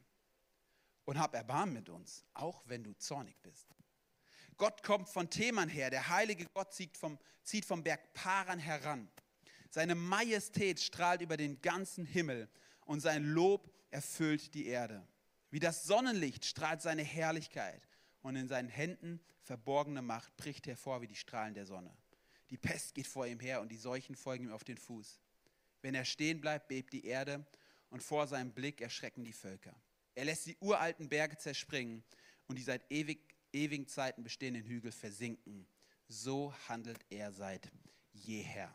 Und 1.05 1.19
hab 1.19 1.35
Erbarmen 1.35 1.73
mit 1.73 1.89
uns, 1.89 2.25
auch 2.33 2.63
wenn 2.65 2.83
du 2.83 2.93
zornig 2.97 3.39
bist. 3.41 3.67
Gott 4.57 4.83
kommt 4.83 5.09
von 5.09 5.29
Theman 5.29 5.69
her, 5.69 5.89
der 5.89 6.09
heilige 6.09 6.45
Gott 6.47 6.73
zieht 6.73 6.97
vom, 6.97 7.19
zieht 7.43 7.65
vom 7.65 7.83
Berg 7.83 8.13
Paran 8.13 8.59
heran. 8.59 9.09
Seine 9.73 9.95
Majestät 9.95 10.79
strahlt 10.79 11.21
über 11.21 11.35
den 11.35 11.59
ganzen 11.63 12.05
Himmel 12.05 12.47
und 12.85 12.99
sein 12.99 13.23
Lob 13.23 13.73
erfüllt 13.89 14.53
die 14.53 14.67
Erde. 14.67 15.03
Wie 15.49 15.59
das 15.59 15.85
Sonnenlicht 15.85 16.45
strahlt 16.45 16.83
seine 16.83 17.01
Herrlichkeit 17.01 17.81
und 18.21 18.35
in 18.35 18.47
seinen 18.47 18.69
Händen 18.69 19.19
verborgene 19.41 20.03
Macht 20.03 20.37
bricht 20.37 20.67
hervor 20.67 21.01
wie 21.01 21.07
die 21.07 21.15
Strahlen 21.15 21.55
der 21.55 21.65
Sonne. 21.65 21.91
Die 22.51 22.57
Pest 22.57 22.93
geht 22.93 23.07
vor 23.07 23.25
ihm 23.25 23.39
her 23.39 23.61
und 23.61 23.71
die 23.71 23.77
Seuchen 23.77 24.15
folgen 24.15 24.43
ihm 24.43 24.51
auf 24.51 24.63
den 24.63 24.77
Fuß. 24.77 25.19
Wenn 25.81 25.95
er 25.95 26.05
stehen 26.05 26.39
bleibt, 26.39 26.67
bebt 26.67 26.93
die 26.93 27.07
Erde 27.07 27.43
und 27.89 28.03
vor 28.03 28.27
seinem 28.27 28.51
Blick 28.51 28.79
erschrecken 28.79 29.23
die 29.23 29.33
Völker. 29.33 29.73
Er 30.13 30.25
lässt 30.25 30.45
die 30.45 30.57
uralten 30.59 31.09
Berge 31.09 31.39
zerspringen 31.39 32.03
und 32.45 32.59
die 32.59 32.63
seit 32.63 32.83
ewig, 32.91 33.35
ewigen 33.51 33.87
Zeiten 33.87 34.21
bestehenden 34.21 34.65
Hügel 34.65 34.91
versinken. 34.91 35.65
So 36.07 36.53
handelt 36.69 37.03
er 37.09 37.31
seit 37.31 37.71
jeher. 38.11 38.71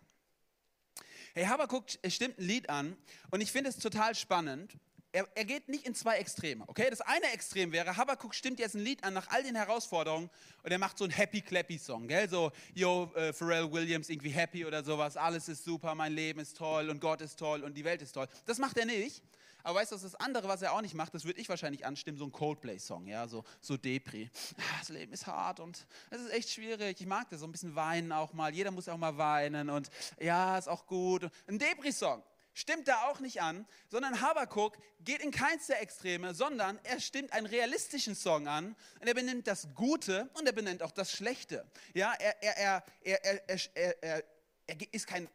Hey, 1.34 1.44
Habakkuk 1.44 1.84
stimmt 2.08 2.38
ein 2.38 2.44
Lied 2.44 2.70
an 2.70 2.96
und 3.30 3.40
ich 3.40 3.52
finde 3.52 3.70
es 3.70 3.76
total 3.76 4.14
spannend. 4.14 4.72
Er, 5.18 5.28
er 5.34 5.44
geht 5.44 5.68
nicht 5.68 5.84
in 5.84 5.94
zwei 5.94 6.18
Extreme. 6.18 6.64
Okay, 6.68 6.88
das 6.90 7.00
eine 7.00 7.32
Extrem 7.32 7.72
wäre, 7.72 7.96
Habakkuk 7.96 8.34
stimmt 8.34 8.60
jetzt 8.60 8.74
ein 8.76 8.84
Lied 8.84 9.02
an 9.02 9.14
nach 9.14 9.28
all 9.30 9.42
den 9.42 9.56
Herausforderungen 9.56 10.30
und 10.62 10.70
er 10.70 10.78
macht 10.78 10.96
so 10.96 11.04
einen 11.04 11.12
Happy 11.12 11.40
Clappy 11.40 11.76
Song, 11.76 12.06
gell? 12.06 12.28
So, 12.28 12.52
yo, 12.74 13.10
äh, 13.16 13.32
Pharrell 13.32 13.70
Williams 13.72 14.08
irgendwie 14.08 14.30
happy 14.30 14.64
oder 14.64 14.84
sowas. 14.84 15.16
Alles 15.16 15.48
ist 15.48 15.64
super, 15.64 15.94
mein 15.96 16.12
Leben 16.12 16.38
ist 16.38 16.56
toll 16.56 16.88
und 16.88 17.00
Gott 17.00 17.20
ist 17.20 17.36
toll 17.36 17.64
und 17.64 17.74
die 17.74 17.84
Welt 17.84 18.00
ist 18.00 18.12
toll. 18.12 18.28
Das 18.46 18.58
macht 18.58 18.78
er 18.78 18.86
nicht. 18.86 19.22
Aber 19.64 19.80
weißt 19.80 19.90
du, 19.90 19.96
das 19.96 20.14
andere, 20.14 20.46
was 20.46 20.62
er 20.62 20.72
auch 20.72 20.80
nicht 20.80 20.94
macht, 20.94 21.12
das 21.14 21.24
würde 21.24 21.40
ich 21.40 21.48
wahrscheinlich 21.48 21.84
anstimmen, 21.84 22.16
so 22.16 22.24
ein 22.24 22.32
Coldplay-Song, 22.32 23.08
ja, 23.08 23.26
so, 23.26 23.42
so 23.60 23.76
Depri. 23.76 24.30
Ah, 24.56 24.78
das 24.78 24.88
Leben 24.88 25.12
ist 25.12 25.26
hart 25.26 25.58
und 25.58 25.84
es 26.10 26.20
ist 26.20 26.32
echt 26.32 26.50
schwierig. 26.50 27.00
Ich 27.00 27.06
mag 27.06 27.28
das, 27.28 27.40
so 27.40 27.46
ein 27.46 27.52
bisschen 27.52 27.74
weinen 27.74 28.12
auch 28.12 28.32
mal. 28.32 28.54
Jeder 28.54 28.70
muss 28.70 28.88
auch 28.88 28.96
mal 28.96 29.18
weinen 29.18 29.68
und 29.68 29.90
ja, 30.20 30.56
ist 30.56 30.68
auch 30.68 30.86
gut. 30.86 31.28
Ein 31.48 31.58
Depri-Song 31.58 32.22
stimmt 32.58 32.88
da 32.88 33.08
auch 33.08 33.20
nicht 33.20 33.40
an, 33.40 33.66
sondern 33.88 34.20
Habakuk 34.20 34.76
geht 35.00 35.20
in 35.20 35.30
keins 35.30 35.66
der 35.68 35.80
Extreme, 35.80 36.34
sondern 36.34 36.78
er 36.82 37.00
stimmt 37.00 37.32
einen 37.32 37.46
realistischen 37.46 38.14
Song 38.14 38.48
an 38.48 38.74
und 39.00 39.06
er 39.06 39.14
benennt 39.14 39.46
das 39.46 39.68
Gute 39.74 40.28
und 40.34 40.46
er 40.46 40.52
benennt 40.52 40.82
auch 40.82 40.90
das 40.90 41.12
Schlechte. 41.12 41.64
Ja, 41.94 42.12
er, 42.14 42.42
er, 42.42 42.56
er, 42.56 42.84
er, 43.02 43.24
er, 43.24 43.58
er, 43.74 44.02
er, 44.02 44.24
er 44.66 44.76
ist 44.92 45.06
kein 45.06 45.28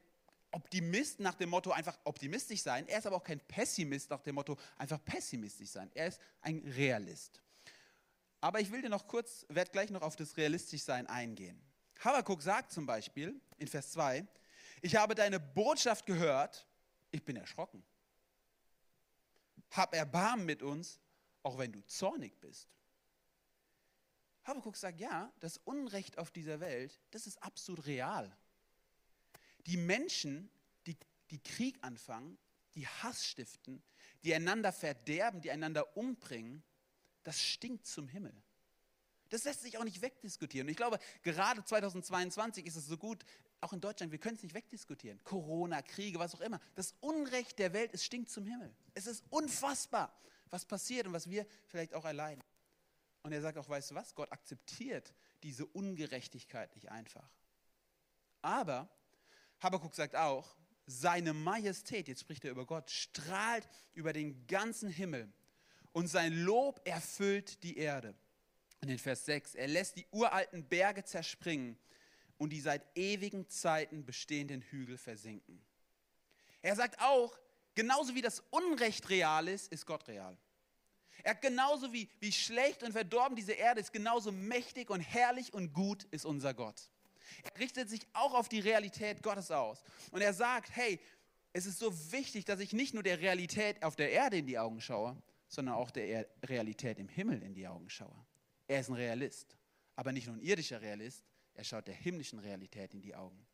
Optimist 0.52 1.20
nach 1.20 1.34
dem 1.36 1.50
Motto 1.50 1.72
einfach 1.72 1.98
optimistisch 2.04 2.62
sein. 2.62 2.88
Er 2.88 3.00
ist 3.00 3.08
aber 3.08 3.16
auch 3.16 3.24
kein 3.24 3.40
Pessimist 3.40 4.10
nach 4.10 4.22
dem 4.22 4.36
Motto 4.36 4.58
einfach 4.78 5.04
pessimistisch 5.04 5.70
sein. 5.70 5.90
Er 5.96 6.08
ist 6.08 6.20
ein 6.42 6.60
Realist. 6.76 7.42
Aber 8.42 8.60
ich 8.60 8.72
will 8.72 8.82
dir 8.82 8.90
noch 8.90 9.08
kurz, 9.08 9.46
werde 9.48 9.72
gleich 9.72 9.90
noch 9.90 10.02
auf 10.02 10.16
das 10.16 10.36
realistisch 10.36 10.84
sein 10.84 11.08
eingehen. 11.08 11.60
Habakkuk 12.02 12.42
sagt 12.42 12.74
zum 12.74 12.86
Beispiel 12.86 13.40
in 13.58 13.68
Vers 13.68 13.92
2, 13.92 14.28
ich 14.82 14.98
habe 14.98 15.16
deine 15.16 15.40
Botschaft 15.40 16.06
gehört, 16.06 16.68
ich 17.14 17.24
bin 17.24 17.36
erschrocken. 17.36 17.84
Hab 19.72 19.96
Erbarmen 19.96 20.46
mit 20.46 20.62
uns, 20.62 21.00
auch 21.44 21.58
wenn 21.58 21.72
du 21.72 21.82
zornig 21.86 22.40
bist. 22.40 22.68
Habakkuk 24.44 24.76
sagt, 24.76 25.00
ja, 25.00 25.32
das 25.40 25.58
Unrecht 25.58 26.18
auf 26.18 26.32
dieser 26.32 26.60
Welt, 26.60 27.00
das 27.12 27.28
ist 27.28 27.42
absolut 27.42 27.86
real. 27.86 28.36
Die 29.68 29.78
Menschen, 29.78 30.50
die, 30.86 30.98
die 31.30 31.42
Krieg 31.42 31.78
anfangen, 31.82 32.38
die 32.76 32.88
Hass 32.88 33.26
stiften, 33.26 33.82
die 34.24 34.34
einander 34.34 34.74
verderben, 34.74 35.42
die 35.42 35.52
einander 35.52 35.96
umbringen, 35.96 36.64
das 37.24 37.42
stinkt 37.42 37.86
zum 37.86 38.08
Himmel. 38.08 38.34
Das 39.30 39.46
lässt 39.46 39.62
sich 39.62 39.78
auch 39.78 39.84
nicht 39.84 40.02
wegdiskutieren. 40.02 40.68
Und 40.68 40.72
ich 40.72 40.78
glaube, 40.78 41.00
gerade 41.22 41.64
2022 41.64 42.66
ist 42.66 42.76
es 42.76 42.86
so 42.86 42.98
gut, 42.98 43.24
auch 43.64 43.74
in 43.74 43.82
Deutschland, 43.82 44.12
wir 44.12 44.20
können 44.20 44.36
es 44.36 44.44
nicht 44.44 44.54
wegdiskutieren. 44.54 45.24
Corona, 45.24 45.82
Kriege, 45.82 46.20
was 46.20 46.36
auch 46.36 46.42
immer. 46.42 46.60
Das 46.76 46.94
Unrecht 47.00 47.60
der 47.60 47.74
Welt, 47.74 47.92
es 47.94 48.04
stinkt 48.04 48.30
zum 48.30 48.46
Himmel. 48.46 48.74
Es 48.94 49.08
ist 49.08 49.24
unfassbar, 49.30 50.14
was 50.50 50.66
passiert 50.66 51.08
und 51.08 51.14
was 51.14 51.30
wir 51.30 51.46
vielleicht 51.68 51.94
auch 51.94 52.06
erleiden. 52.06 52.44
Und 53.24 53.32
er 53.32 53.42
sagt 53.42 53.58
auch, 53.58 53.70
weißt 53.70 53.92
du 53.92 53.96
was, 53.96 54.14
Gott 54.16 54.32
akzeptiert 54.32 55.14
diese 55.44 55.66
Ungerechtigkeit 55.66 56.74
nicht 56.76 56.92
einfach. 56.92 57.30
Aber 58.42 58.90
Habakkuk 59.60 59.96
sagt 59.96 60.16
auch, 60.16 60.56
seine 60.86 61.34
Majestät, 61.34 62.10
jetzt 62.10 62.22
spricht 62.22 62.44
er 62.44 62.52
über 62.52 62.66
Gott, 62.66 62.92
strahlt 62.92 63.68
über 63.94 64.12
den 64.12 64.46
ganzen 64.48 64.90
Himmel 64.90 65.32
und 65.94 66.08
sein 66.08 66.34
Lob 66.34 66.82
erfüllt 66.86 67.64
die 67.64 67.78
Erde. 67.78 68.14
In 68.82 68.90
den 68.90 69.00
Vers 69.00 69.24
6, 69.26 69.56
er 69.56 69.68
lässt 69.70 69.96
die 69.96 70.06
uralten 70.12 70.68
Berge 70.68 71.06
zerspringen 71.06 71.78
und 72.44 72.50
die 72.50 72.60
seit 72.60 72.84
ewigen 72.96 73.48
Zeiten 73.48 74.06
bestehenden 74.06 74.62
Hügel 74.62 74.98
versinken. 74.98 75.64
Er 76.62 76.76
sagt 76.76 77.00
auch, 77.00 77.40
genauso 77.74 78.16
wie 78.16 78.22
das 78.22 78.44
Unrecht 78.50 79.10
real 79.10 79.48
ist, 79.48 79.72
ist 79.72 79.86
Gott 79.86 80.06
real. 80.10 80.38
Er 81.24 81.36
genauso 81.36 81.94
wie, 81.94 82.10
wie 82.20 82.34
schlecht 82.34 82.84
und 82.84 82.92
verdorben 82.92 83.38
diese 83.38 83.54
Erde 83.54 83.80
ist, 83.80 83.94
genauso 83.94 84.34
mächtig 84.34 84.90
und 84.90 85.00
herrlich 85.00 85.54
und 85.54 85.72
gut 85.72 86.04
ist 86.12 86.26
unser 86.26 86.54
Gott. 86.54 86.90
Er 87.44 87.58
richtet 87.62 87.90
sich 87.90 88.06
auch 88.12 88.34
auf 88.34 88.50
die 88.50 88.60
Realität 88.60 89.24
Gottes 89.24 89.50
aus. 89.50 89.82
Und 90.12 90.20
er 90.20 90.34
sagt, 90.34 90.76
hey, 90.76 91.00
es 91.54 91.66
ist 91.66 91.80
so 91.80 91.94
wichtig, 92.12 92.44
dass 92.44 92.60
ich 92.60 92.74
nicht 92.74 92.94
nur 92.94 93.04
der 93.04 93.22
Realität 93.22 93.82
auf 93.84 93.96
der 93.96 94.12
Erde 94.12 94.40
in 94.40 94.48
die 94.48 94.60
Augen 94.60 94.82
schaue, 94.82 95.16
sondern 95.48 95.76
auch 95.76 95.92
der 95.92 96.28
Realität 96.44 97.00
im 97.00 97.08
Himmel 97.08 97.42
in 97.42 97.54
die 97.54 97.70
Augen 97.70 97.90
schaue. 97.90 98.26
Er 98.68 98.82
ist 98.82 98.90
ein 98.90 98.96
Realist, 98.96 99.56
aber 99.96 100.12
nicht 100.12 100.28
nur 100.28 100.36
ein 100.36 100.42
irdischer 100.42 100.82
Realist, 100.82 101.24
er 101.54 101.64
schaut 101.64 101.88
der 101.88 101.94
himmlischen 101.94 102.40
Realität 102.40 102.94
in 102.94 103.02
die 103.02 103.16
Augen. 103.16 103.46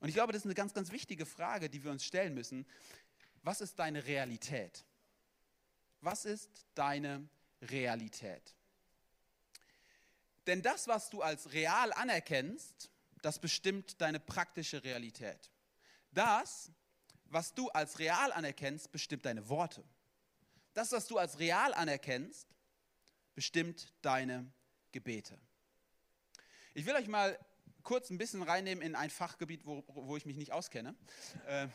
Und 0.00 0.08
ich 0.08 0.14
glaube, 0.14 0.32
das 0.32 0.42
ist 0.42 0.46
eine 0.46 0.54
ganz, 0.54 0.74
ganz 0.74 0.92
wichtige 0.92 1.24
Frage, 1.24 1.70
die 1.70 1.82
wir 1.82 1.90
uns 1.90 2.04
stellen 2.04 2.34
müssen. 2.34 2.66
Was 3.42 3.60
ist 3.60 3.78
deine 3.78 4.04
Realität? 4.04 4.84
Was 6.00 6.24
ist 6.24 6.66
deine 6.74 7.26
Realität? 7.62 8.54
Denn 10.46 10.60
das, 10.60 10.88
was 10.88 11.08
du 11.08 11.22
als 11.22 11.52
real 11.52 11.92
anerkennst, 11.94 12.90
das 13.22 13.38
bestimmt 13.38 14.00
deine 14.00 14.20
praktische 14.20 14.84
Realität. 14.84 15.50
Das, 16.10 16.70
was 17.24 17.54
du 17.54 17.70
als 17.70 17.98
real 17.98 18.32
anerkennst, 18.32 18.92
bestimmt 18.92 19.24
deine 19.24 19.48
Worte. 19.48 19.82
Das, 20.74 20.92
was 20.92 21.06
du 21.06 21.16
als 21.16 21.38
real 21.38 21.72
anerkennst, 21.72 22.46
bestimmt 23.34 23.92
deine 24.02 24.52
Gebete. 24.92 25.38
Ich 26.76 26.86
will 26.86 26.94
euch 26.96 27.06
mal 27.06 27.38
kurz 27.84 28.10
ein 28.10 28.18
bisschen 28.18 28.42
reinnehmen 28.42 28.82
in 28.82 28.96
ein 28.96 29.08
Fachgebiet, 29.08 29.64
wo, 29.64 29.84
wo 29.86 30.16
ich 30.16 30.26
mich 30.26 30.36
nicht 30.36 30.50
auskenne. 30.50 30.96
Ähm, 31.46 31.70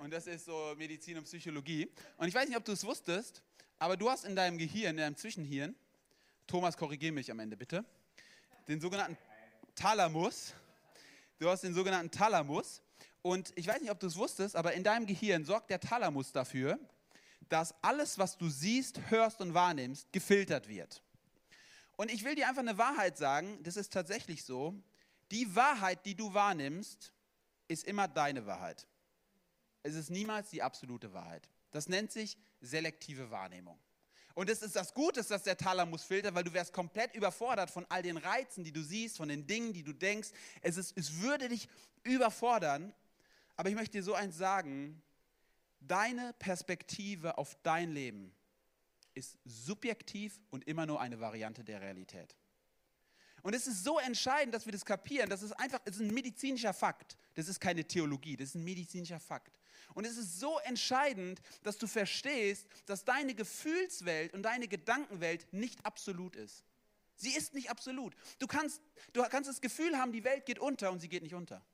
und 0.00 0.12
das 0.12 0.26
ist 0.26 0.44
so 0.44 0.74
Medizin 0.76 1.16
und 1.18 1.22
Psychologie. 1.22 1.88
Und 2.16 2.26
ich 2.26 2.34
weiß 2.34 2.48
nicht, 2.48 2.58
ob 2.58 2.64
du 2.64 2.72
es 2.72 2.82
wusstest, 2.82 3.44
aber 3.78 3.96
du 3.96 4.10
hast 4.10 4.24
in 4.24 4.34
deinem 4.34 4.58
Gehirn, 4.58 4.90
in 4.90 4.96
deinem 4.96 5.16
Zwischenhirn, 5.16 5.76
Thomas, 6.48 6.76
korrigiere 6.76 7.12
mich 7.12 7.30
am 7.30 7.38
Ende 7.38 7.56
bitte, 7.56 7.84
den 8.66 8.80
sogenannten 8.80 9.16
Thalamus. 9.76 10.52
Du 11.38 11.48
hast 11.48 11.62
den 11.62 11.72
sogenannten 11.72 12.10
Thalamus. 12.10 12.82
Und 13.22 13.52
ich 13.54 13.68
weiß 13.68 13.80
nicht, 13.80 13.92
ob 13.92 14.00
du 14.00 14.08
es 14.08 14.16
wusstest, 14.16 14.56
aber 14.56 14.72
in 14.72 14.82
deinem 14.82 15.06
Gehirn 15.06 15.44
sorgt 15.44 15.70
der 15.70 15.78
Thalamus 15.78 16.32
dafür, 16.32 16.76
dass 17.48 17.72
alles, 17.82 18.18
was 18.18 18.36
du 18.36 18.48
siehst, 18.48 19.00
hörst 19.10 19.40
und 19.40 19.54
wahrnimmst, 19.54 20.12
gefiltert 20.12 20.68
wird. 20.68 21.02
Und 21.98 22.12
ich 22.12 22.22
will 22.22 22.36
dir 22.36 22.46
einfach 22.46 22.62
eine 22.62 22.78
Wahrheit 22.78 23.18
sagen, 23.18 23.60
das 23.64 23.76
ist 23.76 23.92
tatsächlich 23.92 24.44
so. 24.44 24.72
Die 25.32 25.56
Wahrheit, 25.56 26.06
die 26.06 26.14
du 26.14 26.32
wahrnimmst, 26.32 27.12
ist 27.66 27.82
immer 27.82 28.06
deine 28.06 28.46
Wahrheit. 28.46 28.86
Es 29.82 29.96
ist 29.96 30.08
niemals 30.08 30.48
die 30.50 30.62
absolute 30.62 31.12
Wahrheit. 31.12 31.50
Das 31.72 31.88
nennt 31.88 32.12
sich 32.12 32.38
selektive 32.60 33.32
Wahrnehmung. 33.32 33.80
Und 34.34 34.48
es 34.48 34.62
ist 34.62 34.76
das 34.76 34.94
Gute, 34.94 35.24
dass 35.24 35.42
der 35.42 35.56
Thalamus 35.56 36.04
filtert, 36.04 36.36
weil 36.36 36.44
du 36.44 36.52
wärst 36.52 36.72
komplett 36.72 37.16
überfordert 37.16 37.68
von 37.68 37.84
all 37.88 38.04
den 38.04 38.16
Reizen, 38.16 38.62
die 38.62 38.72
du 38.72 38.80
siehst, 38.84 39.16
von 39.16 39.28
den 39.28 39.48
Dingen, 39.48 39.72
die 39.72 39.82
du 39.82 39.92
denkst. 39.92 40.28
Es, 40.62 40.76
ist, 40.76 40.96
es 40.96 41.20
würde 41.20 41.48
dich 41.48 41.68
überfordern. 42.04 42.94
Aber 43.56 43.70
ich 43.70 43.74
möchte 43.74 43.98
dir 43.98 44.04
so 44.04 44.14
eins 44.14 44.38
sagen, 44.38 45.02
deine 45.80 46.32
Perspektive 46.34 47.38
auf 47.38 47.56
dein 47.64 47.90
Leben 47.90 48.32
ist 49.18 49.36
subjektiv 49.44 50.40
und 50.50 50.66
immer 50.66 50.86
nur 50.86 51.00
eine 51.00 51.20
Variante 51.20 51.64
der 51.64 51.80
Realität. 51.80 52.36
Und 53.42 53.54
es 53.54 53.66
ist 53.66 53.84
so 53.84 53.98
entscheidend, 53.98 54.54
dass 54.54 54.66
wir 54.66 54.72
das 54.72 54.84
kapieren. 54.84 55.30
Das 55.30 55.42
ist 55.42 55.52
einfach, 55.52 55.80
es 55.84 55.96
ist 55.96 56.02
ein 56.02 56.12
medizinischer 56.12 56.74
Fakt. 56.74 57.16
Das 57.34 57.48
ist 57.48 57.60
keine 57.60 57.84
Theologie, 57.84 58.36
das 58.36 58.50
ist 58.50 58.54
ein 58.56 58.64
medizinischer 58.64 59.20
Fakt. 59.20 59.58
Und 59.94 60.04
es 60.04 60.16
ist 60.16 60.38
so 60.40 60.58
entscheidend, 60.60 61.40
dass 61.62 61.78
du 61.78 61.86
verstehst, 61.86 62.66
dass 62.86 63.04
deine 63.04 63.34
Gefühlswelt 63.34 64.34
und 64.34 64.42
deine 64.42 64.68
Gedankenwelt 64.68 65.52
nicht 65.52 65.84
absolut 65.86 66.36
ist. 66.36 66.64
Sie 67.16 67.34
ist 67.34 67.54
nicht 67.54 67.70
absolut. 67.70 68.14
Du 68.38 68.46
kannst, 68.46 68.80
du 69.12 69.22
kannst 69.24 69.50
das 69.50 69.60
Gefühl 69.60 69.96
haben, 69.98 70.12
die 70.12 70.24
Welt 70.24 70.46
geht 70.46 70.58
unter 70.58 70.92
und 70.92 71.00
sie 71.00 71.08
geht 71.08 71.22
nicht 71.22 71.34
unter. 71.34 71.64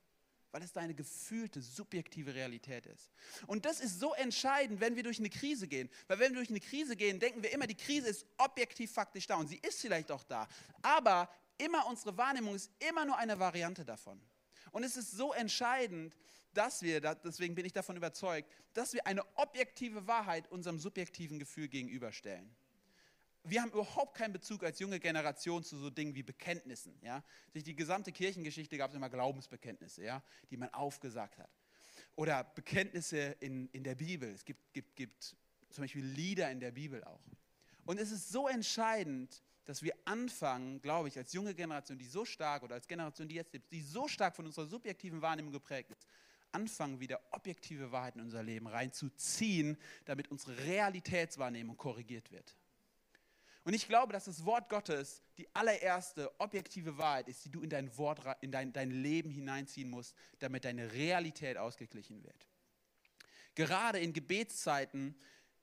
Weil 0.55 0.63
es 0.63 0.71
deine 0.71 0.93
gefühlte, 0.93 1.61
subjektive 1.61 2.33
Realität 2.33 2.85
ist. 2.85 3.11
Und 3.45 3.65
das 3.65 3.81
ist 3.81 3.99
so 3.99 4.13
entscheidend, 4.13 4.79
wenn 4.79 4.95
wir 4.95 5.03
durch 5.03 5.19
eine 5.19 5.29
Krise 5.29 5.67
gehen. 5.67 5.89
Weil 6.07 6.19
wenn 6.19 6.31
wir 6.31 6.37
durch 6.37 6.49
eine 6.49 6.61
Krise 6.61 6.95
gehen, 6.95 7.19
denken 7.19 7.43
wir 7.43 7.51
immer, 7.51 7.67
die 7.67 7.75
Krise 7.75 8.07
ist 8.07 8.25
objektiv 8.37 8.89
faktisch 8.89 9.27
da. 9.27 9.35
Und 9.35 9.49
sie 9.49 9.57
ist 9.57 9.81
vielleicht 9.81 10.11
auch 10.11 10.23
da. 10.23 10.47
Aber 10.81 11.29
immer 11.57 11.85
unsere 11.87 12.15
Wahrnehmung 12.15 12.55
ist 12.55 12.71
immer 12.79 13.03
nur 13.03 13.17
eine 13.17 13.37
Variante 13.37 13.83
davon. 13.83 14.21
Und 14.71 14.85
es 14.85 14.95
ist 14.95 15.11
so 15.11 15.33
entscheidend, 15.33 16.15
dass 16.53 16.81
wir, 16.81 17.01
deswegen 17.01 17.53
bin 17.53 17.65
ich 17.65 17.73
davon 17.73 17.97
überzeugt, 17.97 18.49
dass 18.71 18.93
wir 18.93 19.05
eine 19.05 19.25
objektive 19.35 20.07
Wahrheit 20.07 20.49
unserem 20.49 20.79
subjektiven 20.79 21.37
Gefühl 21.37 21.67
gegenüberstellen. 21.67 22.55
Wir 23.47 23.61
haben 23.61 23.71
überhaupt 23.71 24.17
keinen 24.17 24.33
Bezug 24.33 24.63
als 24.63 24.79
junge 24.79 24.99
Generation 24.99 25.63
zu 25.63 25.77
so 25.77 25.89
Dingen 25.89 26.15
wie 26.15 26.23
Bekenntnissen. 26.23 26.97
Ja? 27.01 27.23
Durch 27.53 27.63
die 27.63 27.75
gesamte 27.75 28.11
Kirchengeschichte 28.11 28.77
gab 28.77 28.89
es 28.89 28.95
immer 28.95 29.09
Glaubensbekenntnisse, 29.09 30.03
ja? 30.03 30.23
die 30.49 30.57
man 30.57 30.73
aufgesagt 30.73 31.37
hat. 31.37 31.51
Oder 32.15 32.43
Bekenntnisse 32.43 33.35
in, 33.39 33.67
in 33.71 33.83
der 33.83 33.95
Bibel. 33.95 34.29
Es 34.29 34.43
gibt, 34.43 34.73
gibt, 34.73 34.95
gibt 34.95 35.35
zum 35.69 35.83
Beispiel 35.83 36.03
Lieder 36.03 36.49
in 36.49 36.59
der 36.59 36.71
Bibel 36.71 37.03
auch. 37.03 37.21
Und 37.85 37.99
es 37.99 38.11
ist 38.11 38.29
so 38.29 38.47
entscheidend, 38.47 39.43
dass 39.65 39.83
wir 39.83 39.93
anfangen, 40.05 40.81
glaube 40.81 41.07
ich, 41.07 41.17
als 41.17 41.33
junge 41.33 41.53
Generation, 41.53 41.97
die 41.97 42.07
so 42.07 42.23
stark 42.25 42.63
oder 42.63 42.75
als 42.75 42.87
Generation, 42.87 43.27
die 43.27 43.35
jetzt 43.35 43.53
lebt, 43.53 43.71
die 43.71 43.81
so 43.81 44.07
stark 44.07 44.35
von 44.35 44.45
unserer 44.45 44.65
subjektiven 44.65 45.21
Wahrnehmung 45.21 45.51
geprägt 45.51 45.91
ist, 45.91 46.05
anfangen, 46.51 46.99
wieder 46.99 47.19
objektive 47.31 47.91
Wahrheiten 47.91 48.19
in 48.19 48.25
unser 48.25 48.43
Leben 48.43 48.67
reinzuziehen, 48.67 49.77
damit 50.05 50.31
unsere 50.31 50.57
Realitätswahrnehmung 50.59 51.77
korrigiert 51.77 52.31
wird. 52.31 52.55
Und 53.65 53.73
ich 53.73 53.87
glaube, 53.87 54.13
dass 54.13 54.25
das 54.25 54.45
Wort 54.45 54.69
Gottes 54.69 55.23
die 55.37 55.47
allererste 55.55 56.31
objektive 56.39 56.97
Wahrheit 56.99 57.27
ist, 57.27 57.43
die 57.45 57.49
du 57.49 57.61
in 57.61 57.69
dein, 57.69 57.97
Wort, 57.97 58.21
in 58.41 58.51
dein, 58.51 58.71
dein 58.71 58.91
Leben 58.91 59.31
hineinziehen 59.31 59.89
musst, 59.89 60.15
damit 60.39 60.65
deine 60.65 60.93
Realität 60.93 61.57
ausgeglichen 61.57 62.23
wird. 62.23 62.47
Gerade 63.55 63.99
in 63.99 64.13
Gebetszeiten 64.13 65.19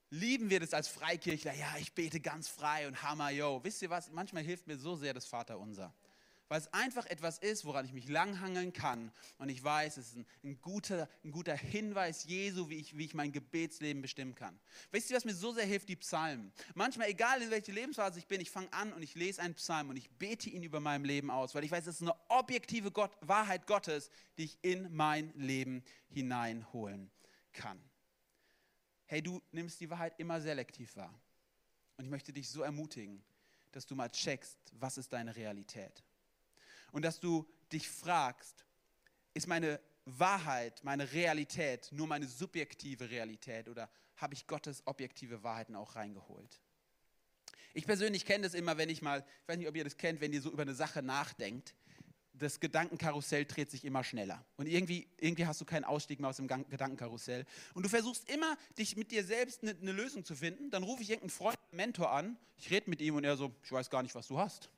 lieben 0.09 0.49
wir 0.49 0.59
das 0.59 0.73
als 0.73 0.89
Freikirchler. 0.89 1.53
Ja, 1.53 1.77
ich 1.79 1.93
bete 1.93 2.19
ganz 2.19 2.49
frei 2.49 2.87
und 2.87 3.01
hammer, 3.01 3.29
yo. 3.29 3.63
Wisst 3.63 3.81
ihr 3.81 3.89
was? 3.89 4.11
Manchmal 4.11 4.43
hilft 4.43 4.67
mir 4.67 4.77
so 4.77 4.95
sehr 4.95 5.13
das 5.13 5.25
Vaterunser 5.25 5.93
weil 6.53 6.59
es 6.59 6.71
einfach 6.71 7.07
etwas 7.07 7.39
ist, 7.39 7.65
woran 7.65 7.83
ich 7.83 7.93
mich 7.93 8.07
langhangeln 8.07 8.73
kann. 8.73 9.11
Und 9.39 9.49
ich 9.49 9.63
weiß, 9.63 9.97
es 9.97 10.09
ist 10.09 10.17
ein, 10.17 10.25
ein, 10.43 10.61
guter, 10.61 11.09
ein 11.23 11.31
guter 11.31 11.55
Hinweis 11.55 12.25
Jesu, 12.25 12.69
wie 12.69 12.75
ich, 12.75 12.95
wie 12.95 13.05
ich 13.05 13.15
mein 13.15 13.31
Gebetsleben 13.31 14.03
bestimmen 14.03 14.35
kann. 14.35 14.59
Wisst 14.91 15.09
ihr, 15.09 15.15
was 15.15 15.25
mir 15.25 15.33
so 15.33 15.51
sehr 15.51 15.65
hilft? 15.65 15.89
Die 15.89 15.95
Psalmen. 15.95 16.53
Manchmal, 16.75 17.09
egal 17.09 17.41
in 17.41 17.49
welcher 17.49 17.73
Lebensphase 17.73 18.19
ich 18.19 18.27
bin, 18.27 18.39
ich 18.39 18.51
fange 18.51 18.71
an 18.71 18.93
und 18.93 19.01
ich 19.01 19.15
lese 19.15 19.41
einen 19.41 19.55
Psalm 19.55 19.89
und 19.89 19.97
ich 19.97 20.11
bete 20.11 20.47
ihn 20.47 20.61
über 20.61 20.79
meinem 20.79 21.05
Leben 21.05 21.31
aus, 21.31 21.55
weil 21.55 21.63
ich 21.63 21.71
weiß, 21.71 21.87
es 21.87 21.95
ist 21.95 22.01
eine 22.03 22.13
objektive 22.29 22.91
Gott, 22.91 23.17
Wahrheit 23.21 23.65
Gottes, 23.65 24.11
die 24.37 24.43
ich 24.43 24.59
in 24.61 24.95
mein 24.95 25.33
Leben 25.33 25.83
hineinholen 26.09 27.09
kann. 27.51 27.81
Hey, 29.07 29.23
du 29.23 29.41
nimmst 29.51 29.81
die 29.81 29.89
Wahrheit 29.89 30.19
immer 30.19 30.39
selektiv 30.39 30.95
wahr. 30.97 31.19
Und 31.97 32.05
ich 32.05 32.11
möchte 32.11 32.31
dich 32.31 32.47
so 32.47 32.61
ermutigen, 32.61 33.23
dass 33.71 33.87
du 33.87 33.95
mal 33.95 34.11
checkst, 34.11 34.59
was 34.73 34.99
ist 34.99 35.11
deine 35.11 35.35
Realität 35.35 36.03
und 36.93 37.03
dass 37.03 37.19
du 37.19 37.45
dich 37.73 37.89
fragst, 37.89 38.65
ist 39.33 39.47
meine 39.47 39.81
Wahrheit, 40.05 40.81
meine 40.83 41.11
Realität 41.11 41.89
nur 41.91 42.07
meine 42.07 42.27
subjektive 42.27 43.09
Realität 43.09 43.67
oder 43.67 43.89
habe 44.15 44.35
ich 44.35 44.47
Gottes 44.47 44.83
objektive 44.85 45.43
Wahrheiten 45.43 45.75
auch 45.75 45.95
reingeholt? 45.95 46.61
Ich 47.73 47.85
persönlich 47.85 48.25
kenne 48.25 48.43
das 48.43 48.53
immer, 48.53 48.77
wenn 48.77 48.89
ich 48.89 49.01
mal, 49.01 49.25
ich 49.41 49.47
weiß 49.47 49.57
nicht, 49.57 49.67
ob 49.67 49.75
ihr 49.75 49.83
das 49.83 49.97
kennt, 49.97 50.21
wenn 50.21 50.31
ihr 50.31 50.41
so 50.41 50.51
über 50.51 50.61
eine 50.61 50.75
Sache 50.75 51.01
nachdenkt, 51.01 51.73
das 52.33 52.59
Gedankenkarussell 52.59 53.45
dreht 53.45 53.71
sich 53.71 53.85
immer 53.85 54.03
schneller. 54.03 54.45
Und 54.57 54.67
irgendwie, 54.67 55.07
irgendwie 55.19 55.45
hast 55.45 55.61
du 55.61 55.65
keinen 55.65 55.83
Ausstieg 55.83 56.19
mehr 56.19 56.29
aus 56.29 56.37
dem 56.37 56.47
Gedankenkarussell. 56.47 57.45
Und 57.73 57.83
du 57.83 57.89
versuchst 57.89 58.29
immer, 58.29 58.57
dich 58.77 58.95
mit 58.95 59.11
dir 59.11 59.23
selbst 59.23 59.63
eine, 59.63 59.71
eine 59.71 59.91
Lösung 59.91 60.25
zu 60.25 60.35
finden. 60.35 60.69
Dann 60.69 60.83
rufe 60.83 61.01
ich 61.01 61.09
irgendeinen 61.09 61.29
Freund, 61.29 61.57
Mentor 61.71 62.11
an, 62.11 62.37
ich 62.57 62.69
rede 62.69 62.89
mit 62.89 63.01
ihm 63.01 63.15
und 63.15 63.23
er 63.23 63.35
so, 63.35 63.51
ich 63.63 63.71
weiß 63.71 63.89
gar 63.89 64.03
nicht, 64.03 64.15
was 64.15 64.27
du 64.27 64.37
hast. 64.37 64.69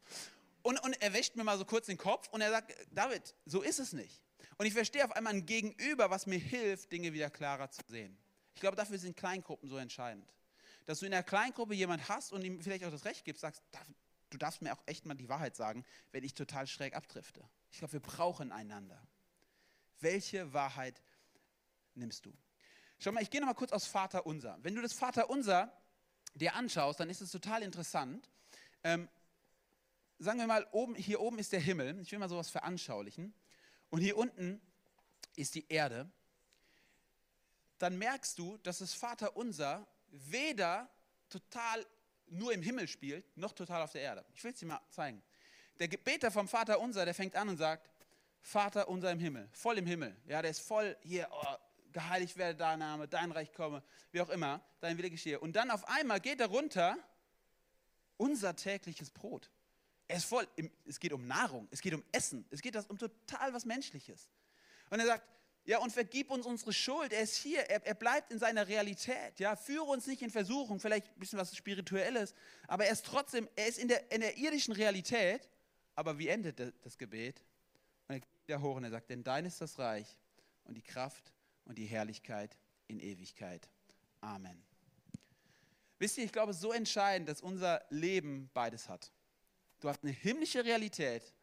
Und, 0.66 0.80
und 0.80 1.00
er 1.00 1.14
wäscht 1.14 1.36
mir 1.36 1.44
mal 1.44 1.60
so 1.60 1.64
kurz 1.64 1.86
den 1.86 2.00
Kopf 2.00 2.28
und 2.30 2.42
er 2.42 2.50
sagt, 2.50 2.76
David, 2.90 3.36
so 3.46 3.62
ist 3.62 3.78
es 3.78 3.94
nicht. 3.94 4.24
Und 4.58 4.66
ich 4.66 4.74
verstehe 4.74 5.06
auf 5.06 5.12
einmal 5.12 5.34
ein 5.34 5.46
Gegenüber, 5.46 6.10
was 6.10 6.26
mir 6.26 6.40
hilft, 6.40 6.92
Dinge 6.92 7.14
wieder 7.14 7.30
klarer 7.30 7.70
zu 7.70 7.82
sehen. 7.88 8.18
Ich 8.56 8.62
glaube, 8.62 8.76
dafür 8.76 8.98
sind 8.98 9.16
Kleingruppen 9.16 9.70
so 9.70 9.78
entscheidend. 9.78 10.34
Dass 10.88 11.02
du 11.02 11.06
in 11.06 11.12
der 11.12 11.22
Kleingruppe 11.22 11.76
jemand 11.76 12.10
hast 12.10 12.34
und 12.34 12.44
ihm 12.44 12.64
vielleicht 12.64 12.84
auch 12.84 12.90
das 12.90 13.06
Recht 13.06 13.26
gibst, 13.26 13.42
sagst, 13.42 13.62
du 14.32 14.40
darfst 14.40 14.64
mir 14.64 14.74
auch 14.74 14.82
echt 14.88 15.06
mal 15.06 15.14
die 15.14 15.30
Wahrheit 15.30 15.56
sagen, 15.56 15.86
wenn 16.12 16.24
ich 16.24 16.34
total 16.34 16.66
schräg 16.66 16.96
abdrifte. 16.96 17.48
Ich 17.72 17.78
glaube, 17.78 17.94
wir 17.94 18.00
brauchen 18.00 18.52
einander. 18.52 19.00
Welche 20.00 20.52
Wahrheit 20.52 21.00
nimmst 21.94 22.26
du? 22.26 22.34
Schau 22.98 23.12
mal, 23.12 23.22
ich 23.22 23.30
gehe 23.30 23.40
noch 23.40 23.48
mal 23.48 23.54
kurz 23.54 23.72
aus 23.72 23.86
Vater 23.86 24.26
Unser. 24.26 24.58
Wenn 24.64 24.74
du 24.74 24.82
das 24.82 24.94
Vater 24.94 25.30
Unser 25.30 25.72
dir 26.34 26.56
anschaust, 26.56 27.00
dann 27.00 27.12
ist 27.12 27.22
es 27.22 27.30
total 27.30 27.62
interessant. 27.62 28.32
Ähm, 28.84 29.08
sagen 30.20 30.40
wir 30.40 30.48
mal, 30.48 30.68
oben, 30.72 30.96
hier 30.96 31.20
oben 31.20 31.40
ist 31.40 31.52
der 31.52 31.60
Himmel. 31.60 32.00
Ich 32.02 32.12
will 32.12 32.20
mal 32.20 32.30
sowas 32.30 32.50
veranschaulichen. 32.50 33.34
Und 33.90 34.02
hier 34.02 34.18
unten 34.18 34.62
ist 35.36 35.56
die 35.56 35.66
Erde. 35.70 36.10
Dann 37.78 37.98
merkst 37.98 38.40
du, 38.40 38.58
dass 38.58 38.80
das 38.80 38.94
Vater 38.94 39.36
unser 39.36 39.86
weder 40.10 40.90
total 41.30 41.86
nur 42.28 42.54
im 42.54 42.62
Himmel 42.62 42.88
spielt, 42.88 43.38
noch 43.38 43.52
total 43.54 43.82
auf 43.82 43.92
der 43.92 44.02
Erde. 44.02 44.26
Ich 44.34 44.44
will 44.44 44.52
es 44.52 44.60
dir 44.60 44.66
mal 44.66 44.82
zeigen. 44.90 45.22
Der 45.80 45.88
Gebeter 45.88 46.32
vom 46.32 46.48
Vater 46.48 46.80
unser, 46.80 47.06
der 47.06 47.14
fängt 47.14 47.36
an 47.36 47.50
und 47.50 47.58
sagt, 47.58 47.90
Vater 48.42 48.88
unser 48.88 49.12
im 49.12 49.20
Himmel, 49.20 49.50
voll 49.52 49.78
im 49.78 49.86
Himmel. 49.86 50.16
Ja, 50.28 50.42
der 50.42 50.52
ist 50.52 50.60
voll 50.60 50.96
hier, 51.02 51.28
oh, 51.32 51.56
geheiligt 51.92 52.38
werde 52.38 52.56
dein 52.56 52.80
Name, 52.80 53.08
dein 53.08 53.32
Reich 53.32 53.52
komme, 53.54 53.84
wie 54.12 54.22
auch 54.22 54.30
immer, 54.30 54.64
dein 54.80 54.98
Wille 54.98 55.10
geschehe. 55.10 55.40
Und 55.40 55.56
dann 55.56 55.72
auf 55.72 55.88
einmal 55.88 56.20
geht 56.20 56.40
er 56.40 56.48
runter, 56.48 56.98
unser 58.18 58.56
tägliches 58.56 59.10
Brot. 59.10 59.50
Er 60.08 60.18
ist 60.18 60.26
voll, 60.26 60.48
es 60.86 61.00
geht 61.00 61.14
um 61.14 61.26
Nahrung, 61.26 61.68
es 61.72 61.82
geht 61.82 61.94
um 61.94 62.04
Essen, 62.12 62.46
es 62.52 62.62
geht 62.62 62.76
um 62.90 62.98
total 62.98 63.54
was 63.54 63.66
Menschliches. 63.66 64.30
Und 64.90 65.00
er 65.00 65.06
sagt, 65.08 65.28
ja, 65.66 65.80
und 65.80 65.92
vergib 65.92 66.30
uns 66.30 66.46
unsere 66.46 66.72
Schuld. 66.74 67.12
Er 67.12 67.22
ist 67.22 67.38
hier, 67.38 67.62
er, 67.62 67.84
er 67.86 67.96
bleibt 67.96 68.32
in 68.32 68.38
seiner 68.38 68.68
Realität. 68.68 69.40
Ja, 69.40 69.56
führe 69.56 69.86
uns 69.86 70.06
nicht 70.06 70.22
in 70.22 70.30
Versuchung, 70.30 70.80
vielleicht 70.80 71.08
ein 71.08 71.20
bisschen 71.20 71.40
was 71.40 71.56
Spirituelles, 71.56 72.36
aber 72.68 72.86
er 72.86 72.92
ist 72.92 73.06
trotzdem, 73.06 73.50
er 73.56 73.68
ist 73.68 73.80
in 73.80 73.88
der, 73.88 74.12
in 74.12 74.22
der 74.22 74.38
irdischen 74.38 74.74
Realität. 74.74 75.50
Aber 75.96 76.20
wie 76.20 76.28
endet 76.28 76.60
das 76.84 76.98
Gebet? 76.98 77.42
Und 78.08 78.16
er 78.16 78.20
geht 78.20 78.30
wieder 78.46 78.62
hoch 78.62 78.76
und 78.76 78.84
er 78.84 78.92
sagt, 78.92 79.10
denn 79.10 79.24
dein 79.24 79.46
ist 79.46 79.60
das 79.60 79.80
Reich 79.80 80.20
und 80.66 80.76
die 80.76 80.84
Kraft 80.84 81.34
und 81.64 81.78
die 81.78 81.86
Herrlichkeit 81.86 82.56
in 82.88 83.00
Ewigkeit. 83.00 83.68
Amen. 84.22 84.64
Wisst 85.98 86.18
ihr, 86.18 86.26
ich 86.26 86.32
glaube, 86.32 86.52
es 86.52 86.58
ist 86.58 86.62
so 86.62 86.74
entscheidend, 86.74 87.30
dass 87.30 87.42
unser 87.42 87.84
Leben 87.90 88.50
beides 88.54 88.90
hat. 88.90 89.12
Du 89.80 89.90
hast 89.90 90.04
eine 90.04 90.14
himmlische 90.14 90.64
Realität, 90.64 91.34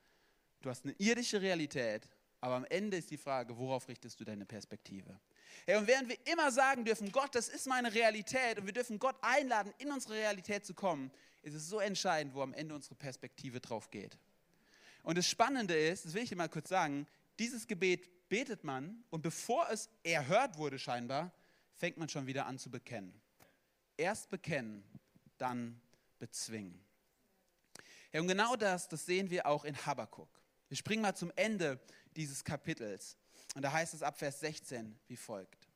du 0.61 0.71
hast 0.71 0.85
eine 0.85 0.95
irdische 0.99 1.41
Realität, 1.41 2.09
aber 2.41 2.57
am 2.57 2.65
Ende 2.65 2.97
ist 2.97 3.11
die 3.11 3.17
Frage, 3.17 3.57
worauf 3.57 3.89
richtest 3.89 4.19
du 4.19 4.25
deine 4.25 4.45
Perspektive? 4.45 5.21
Hey, 5.65 5.77
und 5.77 5.87
während 5.87 6.09
wir 6.09 6.17
immer 6.27 6.51
sagen 6.51 6.85
dürfen, 6.85 7.13
Gott, 7.13 7.35
das 7.35 7.49
ist 7.49 7.67
meine 7.67 7.95
Realität 7.95 8.59
und 8.59 8.67
wir 8.67 8.73
dürfen 8.73 8.99
Gott 8.99 9.17
einladen, 9.23 9.73
in 9.79 9.93
unsere 9.93 10.15
Realität 10.15 10.67
zu 10.67 10.75
kommen, 10.75 11.13
ist 11.43 11.55
es 11.55 11.69
so 11.69 11.79
entscheidend, 11.79 12.35
wo 12.35 12.43
am 12.43 12.53
Ende 12.55 12.75
unsere 12.75 12.95
Perspektive 12.97 13.61
drauf 13.61 13.91
geht. 13.91 14.19
Und 15.03 15.19
das 15.19 15.29
Spannende 15.29 15.77
ist, 15.77 16.05
das 16.05 16.15
will 16.15 16.23
ich 16.23 16.31
dir 16.31 16.37
mal 16.37 16.49
kurz 16.49 16.69
sagen, 16.69 17.07
dieses 17.39 17.67
Gebet 17.67 18.29
betet 18.29 18.65
man 18.65 19.05
und 19.11 19.23
bevor 19.23 19.69
es 19.71 19.89
erhört 20.03 20.59
wurde 20.59 20.79
scheinbar, 20.79 21.33
fängt 21.75 21.97
man 21.97 22.09
schon 22.09 22.27
wieder 22.27 22.47
an 22.47 22.59
zu 22.59 22.71
bekennen. 22.71 23.21
Erst 23.97 24.31
bekennen, 24.31 24.85
dann 25.39 25.81
bezwingen. 26.19 26.85
Ja, 28.13 28.21
und 28.21 28.29
genau 28.29 28.57
das, 28.57 28.89
das 28.89 29.07
sehen 29.07 29.31
wir 29.31 29.47
auch 29.47 29.65
in 29.65 29.75
Habakkuk. 29.87 30.29
Wir 30.69 30.77
springen 30.77 31.03
mal 31.03 31.15
zum 31.15 31.33
Ende 31.37 31.81
dieses 32.15 32.45
Kapitels. 32.45 33.17
Und 33.55 33.63
da 33.63 33.73
heißt 33.73 33.95
es 33.95 34.03
ab 34.03 34.19
Vers 34.19 34.41
16 34.41 34.99
wie 35.07 35.17
folgt. 35.17 35.69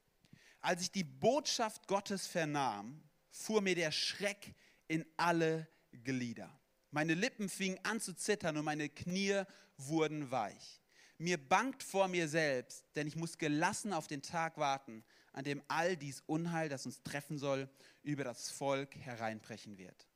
Als 0.60 0.82
ich 0.82 0.90
die 0.90 1.04
Botschaft 1.04 1.86
Gottes 1.86 2.26
vernahm, 2.26 3.02
fuhr 3.30 3.60
mir 3.60 3.74
der 3.74 3.92
Schreck 3.92 4.54
in 4.88 5.04
alle 5.16 5.68
Glieder. 6.04 6.50
Meine 6.90 7.14
Lippen 7.14 7.48
fingen 7.48 7.78
an 7.82 8.00
zu 8.00 8.14
zittern 8.14 8.56
und 8.56 8.64
meine 8.64 8.88
Knie 8.88 9.42
wurden 9.76 10.30
weich. 10.30 10.80
Mir 11.18 11.38
bangt 11.38 11.82
vor 11.82 12.08
mir 12.08 12.28
selbst, 12.28 12.84
denn 12.94 13.06
ich 13.06 13.16
muss 13.16 13.38
gelassen 13.38 13.92
auf 13.92 14.06
den 14.06 14.22
Tag 14.22 14.58
warten, 14.58 15.04
an 15.32 15.44
dem 15.44 15.62
all 15.68 15.96
dies 15.96 16.22
Unheil, 16.26 16.68
das 16.68 16.84
uns 16.86 17.02
treffen 17.02 17.38
soll, 17.38 17.68
über 18.02 18.24
das 18.24 18.50
Volk 18.50 18.94
hereinbrechen 18.96 19.78
wird. 19.78 20.06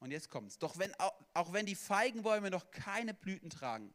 Und 0.00 0.10
jetzt 0.10 0.30
kommt's. 0.30 0.58
Doch 0.58 0.78
wenn, 0.78 0.92
auch 1.34 1.52
wenn 1.52 1.66
die 1.66 1.74
Feigenbäume 1.74 2.50
noch 2.50 2.70
keine 2.70 3.14
Blüten 3.14 3.50
tragen 3.50 3.92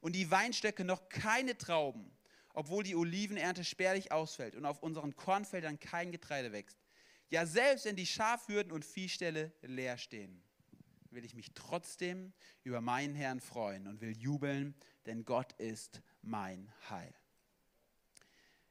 und 0.00 0.14
die 0.14 0.30
Weinstöcke 0.30 0.84
noch 0.84 1.08
keine 1.08 1.58
Trauben, 1.58 2.10
obwohl 2.54 2.84
die 2.84 2.96
Olivenernte 2.96 3.64
spärlich 3.64 4.12
ausfällt 4.12 4.54
und 4.54 4.64
auf 4.64 4.82
unseren 4.82 5.16
Kornfeldern 5.16 5.78
kein 5.78 6.12
Getreide 6.12 6.52
wächst, 6.52 6.78
ja 7.30 7.46
selbst 7.46 7.84
wenn 7.84 7.96
die 7.96 8.06
Schafhürden 8.06 8.72
und 8.72 8.84
Viehställe 8.84 9.52
leer 9.62 9.98
stehen, 9.98 10.42
will 11.10 11.24
ich 11.24 11.34
mich 11.34 11.52
trotzdem 11.54 12.32
über 12.62 12.80
meinen 12.80 13.14
Herrn 13.14 13.40
freuen 13.40 13.86
und 13.88 14.00
will 14.00 14.16
jubeln, 14.16 14.74
denn 15.06 15.24
Gott 15.24 15.52
ist 15.54 16.00
mein 16.22 16.72
Heil. 16.88 17.12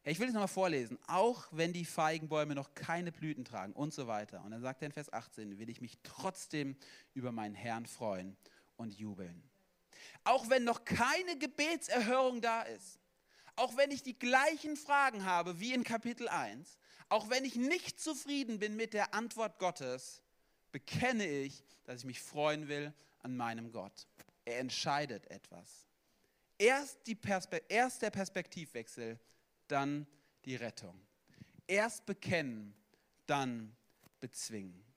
Ich 0.09 0.17
will 0.17 0.27
es 0.27 0.33
nochmal 0.33 0.47
vorlesen. 0.47 0.97
Auch 1.05 1.45
wenn 1.51 1.71
die 1.71 1.85
Feigenbäume 1.85 2.55
noch 2.55 2.73
keine 2.73 3.11
Blüten 3.11 3.45
tragen 3.45 3.73
und 3.73 3.93
so 3.93 4.07
weiter. 4.07 4.43
Und 4.43 4.49
dann 4.49 4.61
sagt 4.61 4.81
er 4.81 4.87
in 4.87 4.91
Vers 4.91 5.13
18, 5.13 5.59
will 5.59 5.69
ich 5.69 5.81
mich 5.81 5.99
trotzdem 6.01 6.75
über 7.13 7.31
meinen 7.31 7.53
Herrn 7.53 7.85
freuen 7.85 8.35
und 8.75 8.97
jubeln. 8.97 9.43
Auch 10.23 10.49
wenn 10.49 10.63
noch 10.63 10.83
keine 10.83 11.37
Gebetserhörung 11.37 12.41
da 12.41 12.63
ist. 12.63 12.99
Auch 13.55 13.77
wenn 13.77 13.91
ich 13.91 14.01
die 14.01 14.17
gleichen 14.17 14.77
Fragen 14.77 15.25
habe 15.25 15.59
wie 15.59 15.73
in 15.73 15.83
Kapitel 15.83 16.27
1. 16.27 16.79
Auch 17.09 17.29
wenn 17.29 17.45
ich 17.45 17.55
nicht 17.55 17.99
zufrieden 17.99 18.57
bin 18.57 18.75
mit 18.75 18.95
der 18.95 19.13
Antwort 19.13 19.59
Gottes, 19.59 20.23
bekenne 20.71 21.27
ich, 21.27 21.63
dass 21.83 21.99
ich 21.99 22.05
mich 22.05 22.19
freuen 22.19 22.67
will 22.67 22.93
an 23.19 23.37
meinem 23.37 23.71
Gott. 23.71 24.07
Er 24.43 24.57
entscheidet 24.57 25.29
etwas. 25.29 25.85
Erst, 26.57 26.97
Perspe 27.21 27.61
erst 27.69 28.01
der 28.01 28.09
Perspektivwechsel 28.09 29.19
dann 29.71 30.07
die 30.45 30.55
Rettung. 30.55 30.99
Erst 31.67 32.05
bekennen, 32.05 32.73
dann 33.25 33.75
bezwingen. 34.19 34.89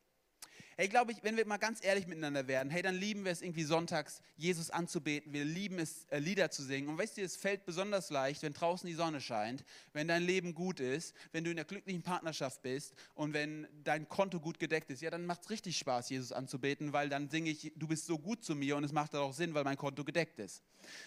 Hey, 0.76 0.88
glaube 0.88 1.12
ich, 1.12 1.22
wenn 1.22 1.36
wir 1.36 1.46
mal 1.46 1.58
ganz 1.58 1.84
ehrlich 1.84 2.06
miteinander 2.06 2.48
werden, 2.48 2.70
hey, 2.70 2.80
dann 2.80 2.94
lieben 2.94 3.24
wir 3.24 3.32
es 3.32 3.42
irgendwie 3.42 3.62
sonntags, 3.62 4.22
Jesus 4.36 4.70
anzubeten. 4.70 5.30
Wir 5.32 5.44
lieben 5.44 5.78
es, 5.78 6.06
äh, 6.06 6.18
Lieder 6.18 6.50
zu 6.50 6.62
singen. 6.62 6.88
Und 6.88 6.96
weißt 6.96 7.18
du, 7.18 7.22
es 7.22 7.36
fällt 7.36 7.66
besonders 7.66 8.08
leicht, 8.08 8.42
wenn 8.42 8.54
draußen 8.54 8.86
die 8.86 8.94
Sonne 8.94 9.20
scheint, 9.20 9.64
wenn 9.92 10.08
dein 10.08 10.22
Leben 10.22 10.54
gut 10.54 10.80
ist, 10.80 11.14
wenn 11.32 11.44
du 11.44 11.50
in 11.50 11.56
der 11.56 11.66
glücklichen 11.66 12.02
Partnerschaft 12.02 12.62
bist 12.62 12.94
und 13.14 13.34
wenn 13.34 13.68
dein 13.84 14.08
Konto 14.08 14.40
gut 14.40 14.58
gedeckt 14.58 14.90
ist. 14.90 15.02
Ja, 15.02 15.10
dann 15.10 15.26
macht 15.26 15.42
es 15.42 15.50
richtig 15.50 15.76
Spaß, 15.76 16.08
Jesus 16.08 16.32
anzubeten, 16.32 16.94
weil 16.94 17.10
dann 17.10 17.28
singe 17.28 17.50
ich, 17.50 17.72
du 17.76 17.86
bist 17.86 18.06
so 18.06 18.18
gut 18.18 18.42
zu 18.42 18.54
mir 18.54 18.74
und 18.76 18.84
es 18.84 18.92
macht 18.92 19.14
auch 19.14 19.34
Sinn, 19.34 19.52
weil 19.52 19.64
mein 19.64 19.76
Konto 19.76 20.04
gedeckt 20.04 20.38
ist. 20.38 20.62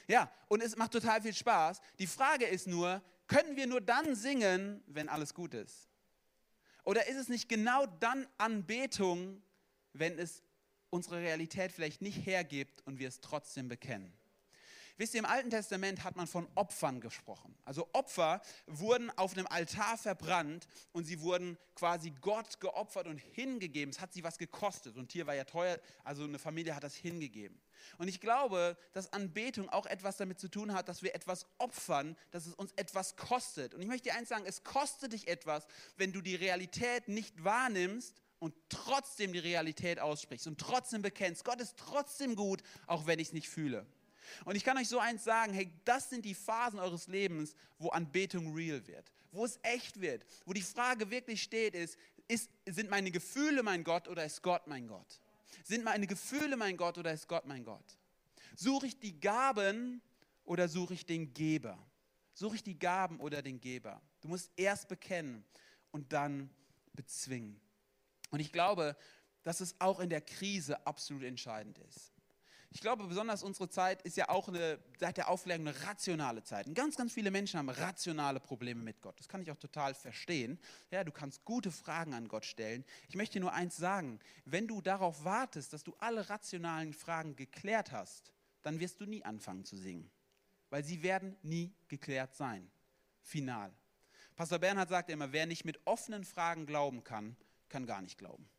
Ja, 0.07 0.31
und 0.47 0.61
es 0.61 0.75
macht 0.75 0.91
total 0.91 1.23
viel 1.23 1.33
Spaß. 1.33 1.81
Die 1.97 2.07
Frage 2.07 2.45
ist 2.45 2.67
nur, 2.67 3.01
können 3.27 3.55
wir 3.55 3.67
nur 3.67 3.81
dann 3.81 4.15
singen, 4.15 4.83
wenn 4.87 5.09
alles 5.09 5.33
gut 5.33 5.53
ist? 5.53 5.89
Oder 6.83 7.07
ist 7.07 7.17
es 7.17 7.29
nicht 7.29 7.49
genau 7.49 7.85
dann 7.85 8.27
Anbetung, 8.37 9.41
wenn 9.93 10.19
es 10.19 10.43
unsere 10.95 11.17
Realität 11.17 11.71
vielleicht 11.71 12.01
nicht 12.01 12.25
hergibt 12.25 12.81
und 12.85 12.99
wir 12.99 13.07
es 13.07 13.21
trotzdem 13.21 13.67
bekennen. 13.67 14.13
Wisst 14.97 15.13
ihr, 15.13 15.19
im 15.19 15.25
Alten 15.25 15.49
Testament 15.49 16.05
hat 16.05 16.15
man 16.15 16.25
von 16.25 16.47
Opfern 16.55 17.01
gesprochen. 17.01 17.53
Also 17.65 17.89
Opfer 17.91 18.41
wurden 18.65 19.09
auf 19.17 19.33
einem 19.33 19.45
Altar 19.47 19.97
verbrannt 19.97 20.67
und 20.93 21.03
sie 21.03 21.19
wurden 21.19 21.57
quasi 21.75 22.13
Gott 22.21 22.61
geopfert 22.61 23.07
und 23.07 23.17
hingegeben. 23.17 23.89
Es 23.91 23.99
hat 23.99 24.13
sie 24.13 24.23
was 24.23 24.37
gekostet. 24.37 24.93
So 24.95 25.01
ein 25.01 25.09
Tier 25.09 25.27
war 25.27 25.35
ja 25.35 25.43
teuer, 25.43 25.79
also 26.05 26.23
eine 26.23 26.39
Familie 26.39 26.73
hat 26.73 26.83
das 26.85 26.95
hingegeben. 26.95 27.59
Und 27.97 28.07
ich 28.07 28.21
glaube, 28.21 28.77
dass 28.93 29.13
Anbetung 29.13 29.69
auch 29.69 29.85
etwas 29.85 30.17
damit 30.17 30.39
zu 30.39 30.47
tun 30.47 30.73
hat, 30.73 30.89
dass 30.89 31.03
wir 31.03 31.15
etwas 31.15 31.45
opfern, 31.57 32.15
dass 32.31 32.45
es 32.45 32.53
uns 32.53 32.71
etwas 32.73 33.15
kostet. 33.15 33.73
Und 33.73 33.81
ich 33.81 33.87
möchte 33.87 34.09
dir 34.09 34.15
eins 34.15 34.29
sagen, 34.29 34.45
es 34.45 34.63
kostet 34.63 35.13
dich 35.13 35.27
etwas, 35.27 35.67
wenn 35.97 36.11
du 36.11 36.21
die 36.21 36.35
Realität 36.35 37.07
nicht 37.07 37.43
wahrnimmst 37.43 38.21
und 38.39 38.53
trotzdem 38.69 39.33
die 39.33 39.39
Realität 39.39 39.99
aussprichst 39.99 40.47
und 40.47 40.59
trotzdem 40.59 41.01
bekennst, 41.01 41.45
Gott 41.45 41.61
ist 41.61 41.77
trotzdem 41.77 42.35
gut, 42.35 42.61
auch 42.87 43.07
wenn 43.07 43.19
ich 43.19 43.29
es 43.29 43.33
nicht 43.33 43.49
fühle. 43.49 43.85
Und 44.43 44.55
ich 44.55 44.63
kann 44.63 44.77
euch 44.77 44.89
so 44.89 44.99
eins 44.99 45.23
sagen, 45.23 45.53
hey, 45.53 45.71
das 45.85 46.09
sind 46.09 46.25
die 46.25 46.33
Phasen 46.33 46.79
eures 46.79 47.07
Lebens, 47.07 47.55
wo 47.77 47.89
Anbetung 47.89 48.53
real 48.53 48.85
wird, 48.87 49.11
wo 49.31 49.45
es 49.45 49.59
echt 49.63 50.01
wird, 50.01 50.25
wo 50.45 50.53
die 50.53 50.61
Frage 50.61 51.09
wirklich 51.11 51.43
steht, 51.43 51.75
ist, 51.75 51.97
ist 52.27 52.49
sind 52.65 52.89
meine 52.89 53.11
Gefühle 53.11 53.63
mein 53.63 53.83
Gott 53.83 54.07
oder 54.07 54.25
ist 54.25 54.41
Gott 54.41 54.67
mein 54.67 54.87
Gott? 54.87 55.21
Sind 55.63 55.83
meine 55.83 56.07
Gefühle 56.07 56.57
mein 56.57 56.77
Gott 56.77 56.97
oder 56.97 57.13
ist 57.13 57.27
Gott 57.27 57.45
mein 57.45 57.63
Gott? 57.63 57.97
Suche 58.55 58.87
ich 58.87 58.99
die 58.99 59.19
Gaben 59.19 60.01
oder 60.43 60.67
suche 60.67 60.93
ich 60.93 61.05
den 61.05 61.33
Geber? 61.33 61.77
Suche 62.33 62.55
ich 62.55 62.63
die 62.63 62.77
Gaben 62.77 63.19
oder 63.19 63.41
den 63.41 63.59
Geber? 63.59 64.01
Du 64.21 64.27
musst 64.27 64.51
erst 64.55 64.87
bekennen 64.87 65.45
und 65.91 66.11
dann 66.13 66.49
bezwingen. 66.93 67.59
Und 68.31 68.39
ich 68.39 68.51
glaube, 68.51 68.97
dass 69.43 69.61
es 69.61 69.75
auch 69.79 69.99
in 69.99 70.09
der 70.09 70.21
Krise 70.21 70.85
absolut 70.87 71.23
entscheidend 71.23 71.77
ist. 71.79 72.14
Ich 72.75 72.81
glaube, 72.81 73.07
besonders 73.07 73.41
unsere 73.41 73.69
Zeit 73.69 74.01
ist 74.01 74.17
ja 74.17 74.27
auch 74.27 74.49
eine, 74.49 74.77
seit 74.99 75.15
der 75.15 75.29
Aufklärung 75.29 75.65
eine 75.65 75.83
rationale 75.85 76.43
Zeit. 76.43 76.67
Und 76.67 76.73
ganz, 76.73 76.97
ganz 76.97 77.13
viele 77.13 77.31
Menschen 77.31 77.57
haben 77.57 77.69
rationale 77.69 78.41
Probleme 78.41 78.83
mit 78.83 78.99
Gott. 79.01 79.17
Das 79.17 79.29
kann 79.29 79.41
ich 79.41 79.49
auch 79.49 79.55
total 79.55 79.93
verstehen. 79.93 80.59
Ja, 80.91 81.05
du 81.05 81.13
kannst 81.13 81.45
gute 81.45 81.71
Fragen 81.71 82.13
an 82.13 82.27
Gott 82.27 82.43
stellen. 82.43 82.83
Ich 83.07 83.15
möchte 83.15 83.39
nur 83.39 83.53
eins 83.53 83.77
sagen. 83.77 84.19
Wenn 84.43 84.67
du 84.67 84.81
darauf 84.81 85.23
wartest, 85.23 85.71
dass 85.71 85.85
du 85.85 85.95
alle 85.99 86.29
rationalen 86.29 86.91
Fragen 86.91 87.37
geklärt 87.37 87.93
hast, 87.93 88.33
dann 88.61 88.81
wirst 88.81 88.99
du 88.99 89.05
nie 89.05 89.23
anfangen 89.23 89.63
zu 89.63 89.77
singen. 89.77 90.11
Weil 90.69 90.83
sie 90.83 91.01
werden 91.01 91.37
nie 91.43 91.73
geklärt 91.87 92.35
sein. 92.35 92.69
Final. 93.21 93.73
Pastor 94.35 94.59
Bernhard 94.59 94.89
sagt 94.89 95.09
immer, 95.09 95.31
wer 95.31 95.45
nicht 95.45 95.63
mit 95.63 95.79
offenen 95.87 96.25
Fragen 96.25 96.65
glauben 96.65 97.05
kann, 97.05 97.37
kann 97.69 97.85
gar 97.85 98.01
nicht 98.01 98.17
glauben. 98.17 98.49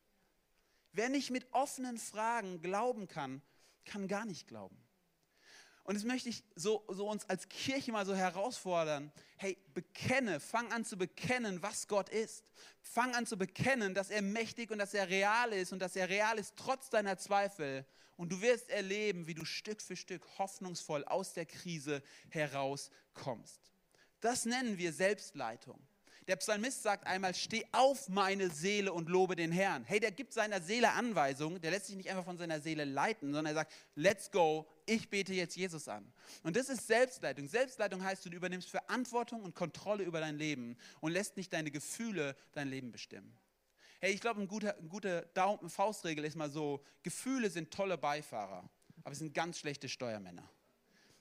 Wer 0.93 1.11
nicht 1.11 1.31
mit 1.31 1.53
offenen 1.53 1.99
Fragen 1.99 2.63
glauben 2.63 3.09
kann, 3.09 3.43
kann 3.87 4.09
gar 4.09 4.25
nicht 4.27 4.47
glauben. 4.47 4.77
Und 5.87 5.95
jetzt 5.95 6.05
möchte 6.05 6.29
ich 6.29 6.43
so, 6.57 6.85
so 6.89 7.09
uns 7.09 7.25
als 7.27 7.49
Kirche 7.49 7.93
mal 7.93 8.05
so 8.05 8.15
herausfordern, 8.15 9.13
hey, 9.37 9.57
bekenne, 9.73 10.41
fang 10.41 10.73
an 10.73 10.85
zu 10.85 10.99
bekennen, 10.99 11.63
was 11.63 11.87
Gott 11.87 12.09
ist. 12.09 12.51
Fang 12.81 13.15
an 13.15 13.25
zu 13.25 13.39
bekennen, 13.39 13.95
dass 13.95 14.11
er 14.11 14.21
mächtig 14.21 14.73
und 14.73 14.79
dass 14.79 14.95
er 14.95 15.09
real 15.09 15.53
ist 15.53 15.73
und 15.73 15.79
dass 15.79 15.95
er 15.95 16.09
real 16.09 16.41
ist 16.41 16.55
trotz 16.57 16.91
deiner 16.91 17.19
Zweifel. 17.19 17.87
Und 18.17 18.33
du 18.33 18.41
wirst 18.41 18.69
erleben, 18.69 19.29
wie 19.29 19.35
du 19.35 19.45
Stück 19.45 19.81
für 19.81 19.95
Stück 19.95 20.27
hoffnungsvoll 20.39 21.05
aus 21.05 21.35
der 21.35 21.47
Krise 21.47 22.03
herauskommst. 22.31 23.71
Das 24.21 24.45
nennen 24.45 24.79
wir 24.79 24.93
Selbstleitung. 24.93 25.79
Der 26.29 26.35
Psalmist 26.37 26.83
sagt 26.83 27.07
einmal, 27.07 27.37
steh 27.37 27.65
auf 27.71 28.09
meine 28.09 28.51
Seele 28.51 28.93
und 28.93 29.09
lobe 29.09 29.37
den 29.37 29.53
Herrn. 29.53 29.85
Hey, 29.85 30.01
der 30.01 30.11
gibt 30.11 30.33
seiner 30.33 30.61
Seele 30.61 30.91
Anweisungen, 30.91 31.61
der 31.61 31.71
lässt 31.71 31.87
sich 31.87 31.95
nicht 31.95 32.11
einfach 32.11 32.25
von 32.25 32.37
seiner 32.37 32.61
Seele 32.61 32.85
leiten, 32.85 33.29
sondern 33.29 33.47
er 33.47 33.55
sagt, 33.55 33.73
let's 33.95 34.33
go, 34.33 34.67
ich 34.87 35.09
bete 35.09 35.33
jetzt 35.35 35.57
Jesus 35.57 35.87
an. 35.87 36.13
Und 36.43 36.57
das 36.57 36.69
ist 36.69 36.89
Selbstleitung. 36.89 37.47
Selbstleitung 37.47 38.03
heißt, 38.03 38.27
du 38.27 38.31
übernimmst 38.31 38.69
Verantwortung 38.69 39.45
und 39.45 39.55
Kontrolle 39.55 40.03
über 40.03 40.19
dein 40.19 40.37
Leben 40.37 40.77
und 41.01 41.13
lässt 41.13 41.37
nicht 41.37 41.53
deine 41.53 41.71
Gefühle 41.71 42.35
dein 42.53 42.69
Leben 42.69 42.91
bestimmen. 42.91 43.33
Hey, 44.01 44.13
ich 44.13 44.21
glaube, 44.21 44.41
eine 44.41 44.49
gute, 44.49 44.77
eine 44.77 44.89
gute 44.89 45.31
Faustregel 45.69 46.25
ist 46.25 46.37
mal 46.37 46.51
so, 46.51 46.83
Gefühle 47.05 47.51
sind 47.51 47.71
tolle 47.71 47.97
Beifahrer, 47.97 48.69
aber 49.05 49.15
sie 49.15 49.21
sind 49.21 49.33
ganz 49.35 49.61
schlechte 49.61 49.89
Steuermänner. 49.89 50.51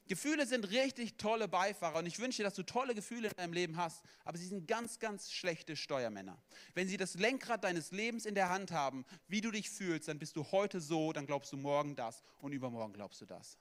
Gefühle 0.07 0.45
sind 0.45 0.69
richtig 0.69 1.17
tolle 1.17 1.47
Beifahrer 1.47 1.99
und 1.99 2.05
ich 2.05 2.19
wünsche 2.19 2.37
dir, 2.37 2.43
dass 2.43 2.53
du 2.53 2.61
tolle 2.61 2.93
Gefühle 2.93 3.29
in 3.29 3.35
deinem 3.35 3.53
Leben 3.53 3.77
hast, 3.77 4.03
aber 4.23 4.37
sie 4.37 4.45
sind 4.45 4.67
ganz, 4.67 4.99
ganz 4.99 5.31
schlechte 5.31 5.75
Steuermänner. 5.75 6.39
Wenn 6.75 6.87
sie 6.87 6.97
das 6.97 7.15
Lenkrad 7.15 7.63
deines 7.63 7.91
Lebens 7.91 8.27
in 8.27 8.35
der 8.35 8.49
Hand 8.49 8.71
haben, 8.71 9.03
wie 9.27 9.41
du 9.41 9.49
dich 9.49 9.69
fühlst, 9.69 10.07
dann 10.07 10.19
bist 10.19 10.35
du 10.35 10.43
heute 10.51 10.79
so, 10.79 11.11
dann 11.11 11.25
glaubst 11.25 11.51
du 11.53 11.57
morgen 11.57 11.95
das 11.95 12.21
und 12.39 12.51
übermorgen 12.51 12.93
glaubst 12.93 13.19
du 13.21 13.25
das. 13.25 13.57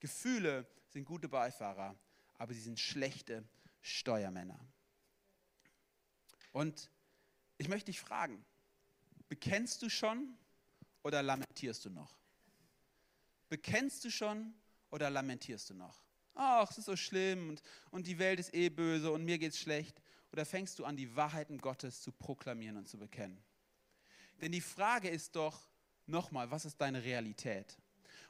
Gefühle 0.00 0.66
sind 0.88 1.04
gute 1.04 1.28
Beifahrer, 1.28 1.94
aber 2.36 2.52
sie 2.52 2.60
sind 2.60 2.80
schlechte 2.80 3.44
Steuermänner. 3.80 4.58
Und 6.52 6.90
ich 7.58 7.68
möchte 7.68 7.86
dich 7.86 8.00
fragen, 8.00 8.44
bekennst 9.28 9.82
du 9.82 9.88
schon 9.88 10.36
oder 11.04 11.22
lamentierst 11.22 11.84
du 11.84 11.90
noch? 11.90 12.18
Bekennst 13.48 14.04
du 14.04 14.10
schon 14.10 14.54
oder 14.90 15.10
lamentierst 15.10 15.70
du 15.70 15.74
noch? 15.74 16.02
Ach, 16.34 16.70
es 16.70 16.78
ist 16.78 16.84
so 16.86 16.96
schlimm 16.96 17.50
und, 17.50 17.62
und 17.90 18.06
die 18.06 18.18
Welt 18.18 18.40
ist 18.40 18.54
eh 18.54 18.68
böse 18.68 19.10
und 19.10 19.24
mir 19.24 19.38
geht's 19.38 19.58
schlecht. 19.58 20.00
Oder 20.32 20.46
fängst 20.46 20.78
du 20.78 20.84
an, 20.84 20.96
die 20.96 21.14
Wahrheiten 21.16 21.58
Gottes 21.58 22.02
zu 22.02 22.12
proklamieren 22.12 22.76
und 22.76 22.88
zu 22.88 22.98
bekennen? 22.98 23.42
Denn 24.40 24.52
die 24.52 24.60
Frage 24.60 25.08
ist 25.08 25.36
doch 25.36 25.68
nochmal, 26.06 26.50
was 26.50 26.64
ist 26.64 26.80
deine 26.80 27.02
Realität? 27.02 27.76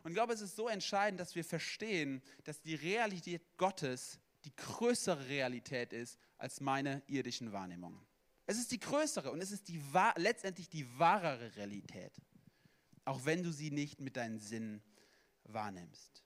Und 0.03 0.13
ich 0.13 0.15
glaube, 0.17 0.33
es 0.33 0.41
ist 0.41 0.57
so 0.57 0.69
entscheidend, 0.69 1.21
dass 1.21 1.35
wir 1.35 1.45
verstehen, 1.45 2.23
dass 2.45 2.63
die 2.63 2.75
Realität 2.75 3.43
Gottes 3.59 4.19
die 4.45 4.57
größere 4.57 5.29
Realität 5.29 5.93
ist 5.93 6.19
als 6.39 6.61
meine 6.61 7.03
irdischen 7.07 7.53
Wahrnehmungen. 7.53 8.01
Es 8.47 8.59
ist 8.59 8.73
die 8.73 8.81
größere 8.81 9.31
und 9.31 9.43
es 9.43 9.53
ist 9.53 9.69
die, 9.69 9.81
letztendlich 10.17 10.71
die 10.71 10.99
wahrere 10.99 11.55
Realität, 11.57 12.13
auch 13.05 13.27
wenn 13.27 13.43
du 13.43 13.53
sie 13.53 13.71
nicht 13.71 14.01
mit 14.01 14.17
deinen 14.17 14.41
Sinnen 14.41 14.83
wahrnimmst 15.45 16.25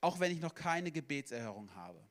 auch 0.00 0.20
wenn 0.20 0.32
ich 0.32 0.40
noch 0.40 0.54
keine 0.54 0.90
Gebetserhörung 0.92 1.74
habe. 1.74 2.02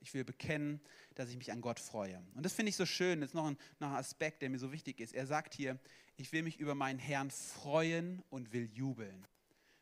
Ich 0.00 0.12
will 0.12 0.24
bekennen, 0.24 0.80
dass 1.14 1.30
ich 1.30 1.36
mich 1.36 1.50
an 1.50 1.60
Gott 1.60 1.80
freue. 1.80 2.22
Und 2.34 2.44
das 2.44 2.52
finde 2.52 2.70
ich 2.70 2.76
so 2.76 2.84
schön. 2.84 3.20
Das 3.20 3.30
ist 3.30 3.34
noch 3.34 3.46
ein, 3.46 3.56
noch 3.80 3.88
ein 3.88 3.96
Aspekt, 3.96 4.42
der 4.42 4.50
mir 4.50 4.58
so 4.58 4.70
wichtig 4.70 5.00
ist. 5.00 5.14
Er 5.14 5.26
sagt 5.26 5.54
hier, 5.54 5.78
ich 6.16 6.32
will 6.32 6.42
mich 6.42 6.58
über 6.58 6.74
meinen 6.74 6.98
Herrn 6.98 7.30
freuen 7.30 8.22
und 8.30 8.52
will 8.52 8.68
jubeln. 8.72 9.26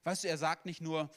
Weißt 0.05 0.25
du, 0.25 0.29
er 0.29 0.39
sagt 0.39 0.65
nicht 0.65 0.81
nur, 0.81 1.11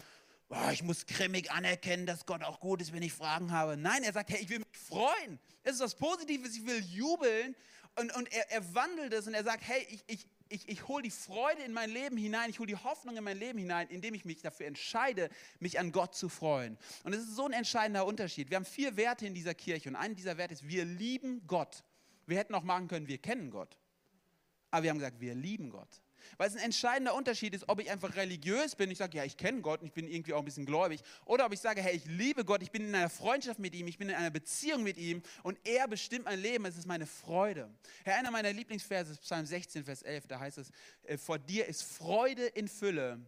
oh, 0.49 0.69
ich 0.71 0.83
muss 0.83 1.05
grimmig 1.05 1.51
anerkennen, 1.51 2.05
dass 2.05 2.25
Gott 2.25 2.43
auch 2.43 2.59
gut 2.59 2.81
ist, 2.81 2.93
wenn 2.93 3.03
ich 3.03 3.13
Fragen 3.13 3.51
habe. 3.51 3.77
Nein, 3.77 4.03
er 4.03 4.13
sagt, 4.13 4.29
hey, 4.29 4.41
ich 4.41 4.49
will 4.49 4.59
mich 4.59 4.67
freuen. 4.77 5.39
Das 5.63 5.75
ist 5.75 5.81
was 5.81 5.95
Positives, 5.95 6.55
ich 6.55 6.65
will 6.65 6.83
jubeln. 6.83 7.55
Und, 7.97 8.13
und 8.15 8.31
er, 8.33 8.51
er 8.51 8.75
wandelt 8.75 9.13
es 9.13 9.27
und 9.27 9.33
er 9.33 9.43
sagt, 9.43 9.63
hey, 9.67 9.85
ich, 9.89 10.03
ich, 10.07 10.27
ich, 10.49 10.67
ich 10.69 10.87
hole 10.87 11.03
die 11.03 11.11
Freude 11.11 11.63
in 11.63 11.73
mein 11.73 11.89
Leben 11.89 12.17
hinein, 12.17 12.49
ich 12.49 12.59
hole 12.59 12.67
die 12.67 12.75
Hoffnung 12.75 13.17
in 13.17 13.23
mein 13.23 13.37
Leben 13.37 13.59
hinein, 13.59 13.87
indem 13.89 14.13
ich 14.13 14.25
mich 14.25 14.41
dafür 14.41 14.67
entscheide, 14.67 15.29
mich 15.59 15.79
an 15.79 15.91
Gott 15.91 16.15
zu 16.15 16.29
freuen. 16.29 16.77
Und 17.03 17.13
es 17.13 17.21
ist 17.21 17.35
so 17.35 17.45
ein 17.45 17.53
entscheidender 17.53 18.05
Unterschied. 18.05 18.49
Wir 18.49 18.57
haben 18.57 18.65
vier 18.65 18.95
Werte 18.97 19.25
in 19.25 19.33
dieser 19.33 19.53
Kirche 19.53 19.89
und 19.89 19.95
einer 19.95 20.13
dieser 20.13 20.37
Werte 20.37 20.53
ist, 20.53 20.67
wir 20.67 20.85
lieben 20.85 21.45
Gott. 21.47 21.83
Wir 22.25 22.37
hätten 22.37 22.55
auch 22.55 22.63
machen 22.63 22.87
können, 22.87 23.07
wir 23.07 23.17
kennen 23.17 23.49
Gott. 23.49 23.77
Aber 24.71 24.83
wir 24.83 24.89
haben 24.89 24.99
gesagt, 24.99 25.19
wir 25.19 25.35
lieben 25.35 25.69
Gott. 25.69 26.01
Weil 26.37 26.49
es 26.49 26.55
ein 26.55 26.63
entscheidender 26.63 27.13
Unterschied 27.13 27.53
ist, 27.53 27.69
ob 27.69 27.79
ich 27.79 27.89
einfach 27.89 28.15
religiös 28.15 28.75
bin, 28.75 28.91
ich 28.91 28.97
sage, 28.97 29.17
ja, 29.17 29.23
ich 29.23 29.37
kenne 29.37 29.61
Gott 29.61 29.81
und 29.81 29.87
ich 29.87 29.93
bin 29.93 30.07
irgendwie 30.07 30.33
auch 30.33 30.39
ein 30.39 30.45
bisschen 30.45 30.65
gläubig, 30.65 31.01
oder 31.25 31.45
ob 31.45 31.53
ich 31.53 31.59
sage, 31.59 31.81
hey, 31.81 31.95
ich 31.95 32.05
liebe 32.05 32.45
Gott, 32.45 32.61
ich 32.61 32.71
bin 32.71 32.87
in 32.87 32.95
einer 32.95 33.09
Freundschaft 33.09 33.59
mit 33.59 33.75
ihm, 33.75 33.87
ich 33.87 33.97
bin 33.97 34.09
in 34.09 34.15
einer 34.15 34.31
Beziehung 34.31 34.83
mit 34.83 34.97
ihm 34.97 35.21
und 35.43 35.57
er 35.63 35.87
bestimmt 35.87 36.25
mein 36.25 36.39
Leben, 36.39 36.65
es 36.65 36.77
ist 36.77 36.87
meine 36.87 37.05
Freude. 37.05 37.69
Herr, 38.03 38.17
einer 38.17 38.31
meiner 38.31 38.53
Lieblingsverse 38.53 39.13
ist 39.13 39.21
Psalm 39.21 39.45
16, 39.45 39.85
Vers 39.85 40.01
11, 40.01 40.27
da 40.27 40.39
heißt 40.39 40.57
es, 40.57 40.71
äh, 41.03 41.17
vor 41.17 41.39
dir 41.39 41.65
ist 41.65 41.83
Freude 41.83 42.45
in 42.45 42.67
Fülle 42.67 43.19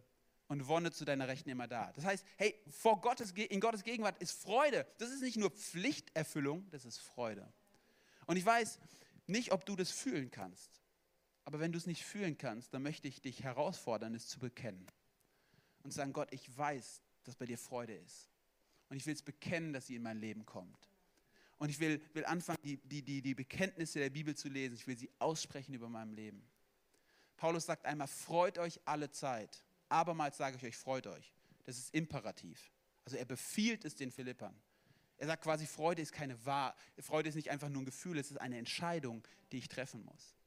und 0.48 0.66
Wonne 0.66 0.90
zu 0.90 1.04
deiner 1.04 1.28
Rechten 1.28 1.50
immer 1.50 1.68
da. 1.68 1.92
Das 1.94 2.04
heißt, 2.04 2.24
hey, 2.36 2.54
vor 2.68 3.00
Gottes, 3.00 3.32
in 3.32 3.60
Gottes 3.60 3.84
Gegenwart 3.84 4.18
ist 4.18 4.32
Freude. 4.32 4.86
Das 4.98 5.10
ist 5.10 5.22
nicht 5.22 5.36
nur 5.36 5.50
Pflichterfüllung, 5.50 6.68
das 6.70 6.84
ist 6.84 6.98
Freude. 6.98 7.46
Und 8.26 8.36
ich 8.36 8.44
weiß 8.44 8.78
nicht, 9.26 9.52
ob 9.52 9.64
du 9.66 9.76
das 9.76 9.90
fühlen 9.90 10.30
kannst. 10.30 10.77
Aber 11.48 11.60
wenn 11.60 11.72
du 11.72 11.78
es 11.78 11.86
nicht 11.86 12.04
fühlen 12.04 12.36
kannst, 12.36 12.74
dann 12.74 12.82
möchte 12.82 13.08
ich 13.08 13.22
dich 13.22 13.42
herausfordern, 13.42 14.14
es 14.14 14.28
zu 14.28 14.38
bekennen. 14.38 14.86
Und 15.82 15.92
sagen, 15.92 16.12
Gott, 16.12 16.28
ich 16.30 16.46
weiß, 16.54 17.00
dass 17.24 17.36
bei 17.36 17.46
dir 17.46 17.56
Freude 17.56 17.94
ist. 17.94 18.28
Und 18.90 18.98
ich 18.98 19.06
will 19.06 19.14
es 19.14 19.22
bekennen, 19.22 19.72
dass 19.72 19.86
sie 19.86 19.96
in 19.96 20.02
mein 20.02 20.18
Leben 20.18 20.44
kommt. 20.44 20.90
Und 21.56 21.70
ich 21.70 21.80
will, 21.80 22.02
will 22.12 22.26
anfangen, 22.26 22.58
die, 22.64 22.76
die, 22.76 23.00
die, 23.00 23.22
die 23.22 23.34
Bekenntnisse 23.34 23.98
der 23.98 24.10
Bibel 24.10 24.36
zu 24.36 24.50
lesen. 24.50 24.74
Ich 24.74 24.86
will 24.86 24.98
sie 24.98 25.10
aussprechen 25.20 25.72
über 25.72 25.88
meinem 25.88 26.12
Leben. 26.12 26.46
Paulus 27.38 27.64
sagt 27.64 27.86
einmal, 27.86 28.08
freut 28.08 28.58
euch 28.58 28.78
alle 28.84 29.10
Zeit. 29.10 29.64
Abermals 29.88 30.36
sage 30.36 30.58
ich 30.58 30.64
euch, 30.64 30.76
freut 30.76 31.06
euch. 31.06 31.32
Das 31.64 31.78
ist 31.78 31.94
imperativ. 31.94 32.70
Also 33.06 33.16
er 33.16 33.24
befiehlt 33.24 33.86
es 33.86 33.94
den 33.94 34.10
Philippern. 34.10 34.54
Er 35.16 35.28
sagt 35.28 35.44
quasi, 35.44 35.64
Freude 35.64 36.02
ist 36.02 36.12
keine 36.12 36.44
Wahr, 36.44 36.76
Freude 36.98 37.30
ist 37.30 37.36
nicht 37.36 37.48
einfach 37.48 37.70
nur 37.70 37.80
ein 37.80 37.86
Gefühl, 37.86 38.18
es 38.18 38.30
ist 38.30 38.36
eine 38.36 38.58
Entscheidung, 38.58 39.26
die 39.50 39.56
ich 39.56 39.68
treffen 39.68 40.04
muss. 40.04 40.37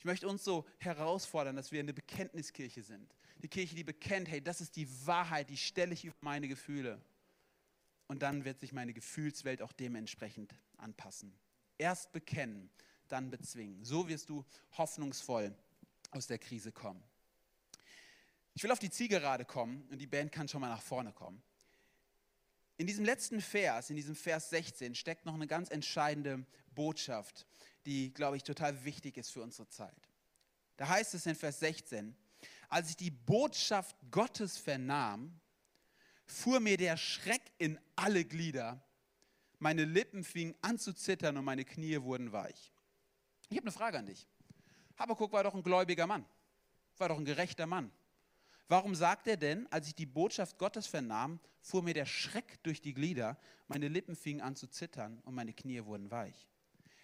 Ich 0.00 0.06
möchte 0.06 0.26
uns 0.26 0.42
so 0.42 0.64
herausfordern, 0.78 1.56
dass 1.56 1.72
wir 1.72 1.80
eine 1.80 1.92
Bekenntniskirche 1.92 2.82
sind. 2.82 3.14
Die 3.42 3.48
Kirche, 3.48 3.74
die 3.74 3.84
bekennt, 3.84 4.30
hey, 4.30 4.40
das 4.40 4.62
ist 4.62 4.76
die 4.76 4.88
Wahrheit, 5.06 5.50
die 5.50 5.58
stelle 5.58 5.92
ich 5.92 6.06
über 6.06 6.16
meine 6.22 6.48
Gefühle. 6.48 7.02
Und 8.06 8.22
dann 8.22 8.46
wird 8.46 8.60
sich 8.60 8.72
meine 8.72 8.94
Gefühlswelt 8.94 9.60
auch 9.60 9.72
dementsprechend 9.72 10.54
anpassen. 10.78 11.38
Erst 11.76 12.12
bekennen, 12.12 12.70
dann 13.08 13.30
bezwingen. 13.30 13.84
So 13.84 14.08
wirst 14.08 14.30
du 14.30 14.42
hoffnungsvoll 14.78 15.54
aus 16.12 16.26
der 16.26 16.38
Krise 16.38 16.72
kommen. 16.72 17.02
Ich 18.54 18.62
will 18.62 18.70
auf 18.70 18.78
die 18.78 18.90
Zielgerade 18.90 19.44
kommen 19.44 19.86
und 19.90 19.98
die 19.98 20.06
Band 20.06 20.32
kann 20.32 20.48
schon 20.48 20.62
mal 20.62 20.70
nach 20.70 20.82
vorne 20.82 21.12
kommen. 21.12 21.42
In 22.78 22.86
diesem 22.86 23.04
letzten 23.04 23.42
Vers, 23.42 23.90
in 23.90 23.96
diesem 23.96 24.16
Vers 24.16 24.48
16, 24.48 24.94
steckt 24.94 25.26
noch 25.26 25.34
eine 25.34 25.46
ganz 25.46 25.68
entscheidende 25.68 26.46
Botschaft, 26.74 27.46
die, 27.86 28.12
glaube 28.12 28.36
ich, 28.36 28.42
total 28.42 28.84
wichtig 28.84 29.16
ist 29.16 29.30
für 29.30 29.42
unsere 29.42 29.68
Zeit. 29.68 30.08
Da 30.76 30.88
heißt 30.88 31.14
es 31.14 31.26
in 31.26 31.34
Vers 31.34 31.60
16, 31.60 32.16
als 32.68 32.90
ich 32.90 32.96
die 32.96 33.10
Botschaft 33.10 33.96
Gottes 34.10 34.56
vernahm, 34.56 35.40
fuhr 36.24 36.60
mir 36.60 36.76
der 36.76 36.96
Schreck 36.96 37.42
in 37.58 37.78
alle 37.96 38.24
Glieder. 38.24 38.82
Meine 39.58 39.84
Lippen 39.84 40.24
fingen 40.24 40.54
an 40.62 40.78
zu 40.78 40.92
zittern 40.92 41.36
und 41.36 41.44
meine 41.44 41.64
Knie 41.64 42.00
wurden 42.00 42.32
weich. 42.32 42.72
Ich 43.48 43.56
habe 43.56 43.66
eine 43.66 43.72
Frage 43.72 43.98
an 43.98 44.06
dich. 44.06 44.26
Habakuk 44.96 45.32
war 45.32 45.42
doch 45.42 45.54
ein 45.54 45.62
gläubiger 45.62 46.06
Mann, 46.06 46.24
war 46.98 47.08
doch 47.08 47.18
ein 47.18 47.24
gerechter 47.24 47.66
Mann. 47.66 47.90
Warum 48.68 48.94
sagt 48.94 49.26
er 49.26 49.36
denn, 49.36 49.66
als 49.72 49.88
ich 49.88 49.94
die 49.96 50.06
Botschaft 50.06 50.56
Gottes 50.56 50.86
vernahm, 50.86 51.40
fuhr 51.60 51.82
mir 51.82 51.94
der 51.94 52.06
Schreck 52.06 52.62
durch 52.62 52.80
die 52.80 52.94
Glieder, 52.94 53.36
meine 53.66 53.88
Lippen 53.88 54.14
fingen 54.14 54.40
an 54.40 54.54
zu 54.54 54.68
zittern 54.68 55.18
und 55.24 55.34
meine 55.34 55.52
Knie 55.52 55.84
wurden 55.84 56.10
weich? 56.10 56.46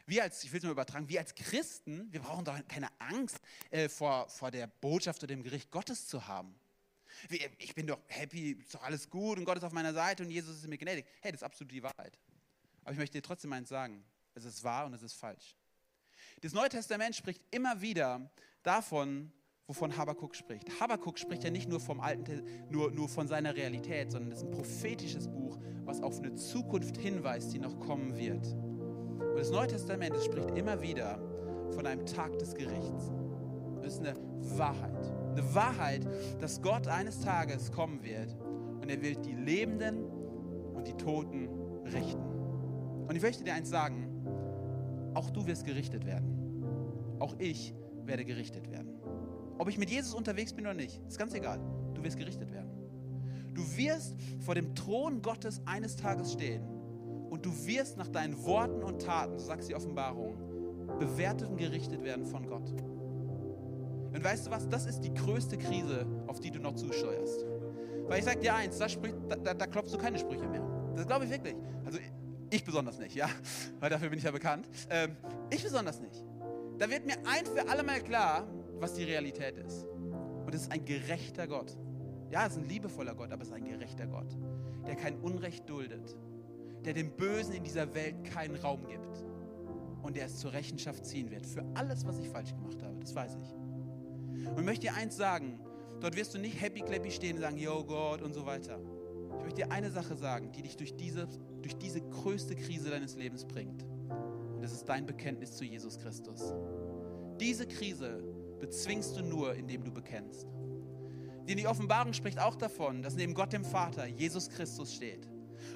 Wir 0.07 0.23
als, 0.23 0.45
ich 0.45 0.53
will 0.53 0.59
es 0.59 0.65
mal 0.65 0.71
übertragen, 0.71 1.09
wir 1.09 1.19
als 1.19 1.35
Christen, 1.35 2.07
wir 2.13 2.21
brauchen 2.21 2.45
doch 2.45 2.57
keine 2.69 2.89
Angst 3.01 3.41
äh, 3.71 3.89
vor, 3.89 4.29
vor 4.29 4.53
der 4.53 4.69
Botschaft 4.69 5.23
oder 5.23 5.35
dem 5.35 5.43
Gericht 5.43 5.71
Gottes 5.71 6.07
zu 6.07 6.27
haben. 6.27 6.55
Ich 7.59 7.75
bin 7.75 7.87
doch 7.87 7.99
happy, 8.09 8.53
ist 8.53 8.75
doch 8.75 8.83
alles 8.83 9.09
gut 9.09 9.39
und 9.39 9.45
Gott 9.45 9.57
ist 9.57 9.65
auf 9.65 9.73
meiner 9.73 9.93
Seite 9.93 10.23
und 10.23 10.31
Jesus 10.31 10.59
ist 10.59 10.69
mir 10.69 10.79
gnädig. 10.79 11.07
Hey, 11.21 11.33
das 11.33 11.41
ist 11.41 11.45
absolut 11.45 11.73
die 11.73 11.83
Wahrheit. 11.83 12.19
Aber 12.83 12.93
ich 12.93 12.99
möchte 12.99 13.19
dir 13.19 13.23
trotzdem 13.23 13.53
eins 13.53 13.69
sagen, 13.69 14.05
es 14.35 14.45
ist 14.45 14.63
wahr 14.63 14.87
und 14.87 14.95
es 14.95 15.03
ist 15.03 15.15
falsch. 15.15 15.57
Das 16.43 16.53
Neue 16.53 16.69
Testament 16.69 17.17
spricht 17.17 17.43
immer 17.51 17.81
wieder 17.81 18.31
davon, 18.63 19.33
wovon 19.67 19.97
Habakkuk 19.97 20.37
spricht. 20.37 20.69
Habakkuk 20.79 21.19
spricht 21.19 21.43
ja 21.43 21.51
nicht 21.51 21.69
nur 21.69 21.81
vom 21.81 22.01
Alten, 22.01 22.45
nur, 22.71 22.93
nur 22.93 23.09
von 23.09 23.27
seiner 23.27 23.57
Realität, 23.57 24.13
sondern 24.13 24.33
es 24.33 24.39
ist 24.39 24.45
ein 24.45 24.51
prophetisches 24.53 25.27
Buch, 25.29 25.59
was 25.85 26.01
auf 26.01 26.19
eine 26.19 26.35
Zukunft 26.35 26.97
hinweist, 26.99 27.53
die 27.53 27.59
noch 27.59 27.81
kommen 27.81 28.17
wird. 28.17 28.47
Und 29.37 29.43
das 29.43 29.51
Neue 29.51 29.67
Testament 29.67 30.17
das 30.17 30.25
spricht 30.25 30.49
immer 30.57 30.81
wieder 30.81 31.19
von 31.75 31.87
einem 31.87 32.07
Tag 32.07 32.39
des 32.39 32.55
Gerichts. 32.55 33.13
Das 33.83 33.93
ist 33.93 34.01
eine 34.01 34.15
Wahrheit. 34.57 35.13
Eine 35.33 35.55
Wahrheit, 35.55 36.09
dass 36.41 36.63
Gott 36.63 36.89
eines 36.89 37.21
Tages 37.21 37.71
kommen 37.71 38.03
wird 38.03 38.35
und 38.81 38.89
er 38.89 39.03
wird 39.03 39.27
die 39.27 39.35
Lebenden 39.35 40.07
und 40.73 40.89
die 40.89 40.95
Toten 40.95 41.51
richten. 41.85 42.25
Und 43.07 43.15
ich 43.15 43.21
möchte 43.21 43.45
dir 43.45 43.53
eins 43.53 43.69
sagen, 43.69 44.09
auch 45.13 45.29
du 45.29 45.47
wirst 45.47 45.67
gerichtet 45.67 46.07
werden. 46.07 46.65
Auch 47.19 47.35
ich 47.39 47.75
werde 48.07 48.25
gerichtet 48.25 48.71
werden. 48.71 48.89
Ob 49.59 49.69
ich 49.69 49.77
mit 49.77 49.91
Jesus 49.91 50.15
unterwegs 50.15 50.55
bin 50.55 50.65
oder 50.65 50.73
nicht, 50.73 50.99
ist 51.07 51.19
ganz 51.19 51.35
egal. 51.35 51.61
Du 51.93 52.03
wirst 52.03 52.17
gerichtet 52.17 52.51
werden. 52.55 52.71
Du 53.53 53.61
wirst 53.77 54.17
vor 54.41 54.55
dem 54.55 54.75
Thron 54.75 55.21
Gottes 55.21 55.61
eines 55.67 55.95
Tages 55.95 56.33
stehen 56.33 56.76
du 57.47 57.67
wirst 57.67 57.97
nach 57.97 58.09
deinen 58.09 58.45
Worten 58.45 58.83
und 58.83 59.01
Taten, 59.03 59.39
so 59.39 59.47
sagt 59.47 59.69
die 59.69 59.75
Offenbarung, 59.75 60.37
bewertet 60.99 61.49
und 61.49 61.57
gerichtet 61.57 62.03
werden 62.03 62.27
von 62.27 62.45
Gott. 62.47 62.69
Und 64.13 64.25
weißt 64.25 64.47
du 64.47 64.51
was, 64.51 64.69
das 64.69 64.87
ist 64.87 65.01
die 65.01 65.15
größte 65.15 65.57
Krise, 65.57 66.07
auf 66.27 66.41
die 66.41 66.51
du 66.51 66.59
noch 66.59 66.75
zusteuerst. 66.75 67.45
Weil 68.09 68.19
ich 68.19 68.25
sage 68.25 68.41
dir 68.41 68.55
eins, 68.55 68.79
da, 68.79 68.89
spricht, 68.89 69.15
da, 69.29 69.55
da 69.55 69.67
klopfst 69.67 69.93
du 69.93 69.99
keine 69.99 70.19
Sprüche 70.19 70.49
mehr. 70.49 70.63
Das 70.95 71.07
glaube 71.07 71.27
ich 71.27 71.31
wirklich. 71.31 71.55
Also 71.85 71.99
ich 72.51 72.65
besonders 72.65 72.99
nicht, 72.99 73.15
ja, 73.15 73.29
weil 73.81 73.91
dafür 73.91 74.09
bin 74.09 74.19
ich 74.19 74.25
ja 74.25 74.33
bekannt. 74.33 74.67
Ähm, 74.91 75.17
ich 75.51 75.63
besonders 75.63 76.01
nicht. 76.01 76.25
Da 76.79 76.91
wird 76.91 77.07
mir 77.07 77.17
ein 77.27 77.47
für 77.47 77.69
alle 77.69 77.85
Mal 77.85 78.01
klar, 78.01 78.47
was 78.81 78.95
die 78.95 79.05
Realität 79.05 79.57
ist. 79.59 79.87
Und 80.45 80.53
es 80.53 80.63
ist 80.63 80.73
ein 80.73 80.85
gerechter 80.85 81.47
Gott. 81.47 81.77
Ja, 82.31 82.47
es 82.47 82.53
ist 82.53 82.59
ein 82.59 82.69
liebevoller 82.69 83.15
Gott, 83.15 83.31
aber 83.31 83.43
es 83.43 83.49
ist 83.49 83.55
ein 83.55 83.65
gerechter 83.65 84.07
Gott, 84.07 84.37
der 84.87 84.97
kein 84.97 85.17
Unrecht 85.21 85.69
duldet, 85.69 86.17
der 86.87 86.95
dem 86.95 87.11
Bösen 87.11 87.53
in 87.53 87.65
dieser 87.65 87.93
Welt 87.95 88.25
keinen 88.25 88.55
Raum 88.55 88.87
gibt 88.87 89.25
und 90.03 90.15
der 90.15 90.27
es 90.27 90.39
zur 90.39 90.53
Rechenschaft 90.53 91.05
ziehen 91.05 91.31
wird 91.33 91.45
für 91.45 91.65
alles, 91.75 92.07
was 92.07 92.19
ich 92.19 92.29
falsch 92.29 92.55
gemacht 92.55 92.81
habe. 92.81 92.97
Das 93.01 93.13
weiß 93.13 93.37
ich. 93.43 94.51
Und 94.51 94.59
ich 94.61 94.65
möchte 94.65 94.87
dir 94.87 94.95
eins 94.95 95.17
sagen, 95.17 95.59
dort 96.01 96.15
wirst 96.15 96.33
du 96.33 96.39
nicht 96.39 96.61
happy 96.61 96.83
clappy 96.83 97.11
stehen 97.11 97.35
und 97.37 97.43
sagen, 97.43 97.59
yo 97.59 97.85
Gott 97.85 98.23
und 98.23 98.33
so 98.33 98.47
weiter. 98.47 98.79
Ich 99.37 99.43
möchte 99.43 99.63
dir 99.63 99.73
eine 99.73 99.91
Sache 99.91 100.17
sagen, 100.17 100.53
die 100.53 100.63
dich 100.63 100.77
durch 100.77 100.95
diese, 100.95 101.27
durch 101.61 101.77
diese 101.77 102.01
größte 102.01 102.55
Krise 102.55 102.91
deines 102.91 103.17
Lebens 103.17 103.45
bringt. 103.45 103.83
Und 103.83 104.63
das 104.63 104.73
ist 104.73 104.85
dein 104.85 105.07
Bekenntnis 105.07 105.57
zu 105.57 105.65
Jesus 105.65 105.99
Christus. 105.99 106.55
Diese 107.41 107.67
Krise 107.67 108.23
bezwingst 108.61 109.17
du 109.17 109.23
nur, 109.23 109.55
indem 109.55 109.83
du 109.83 109.91
bekennst. 109.91 110.47
Denn 111.49 111.57
die 111.57 111.67
Offenbarung 111.67 112.13
spricht 112.13 112.39
auch 112.39 112.55
davon, 112.55 113.03
dass 113.03 113.17
neben 113.17 113.35
Gott 113.35 113.53
dem 113.53 113.65
Vater 113.65 114.07
Jesus 114.07 114.49
Christus 114.49 114.95
steht. 114.95 115.29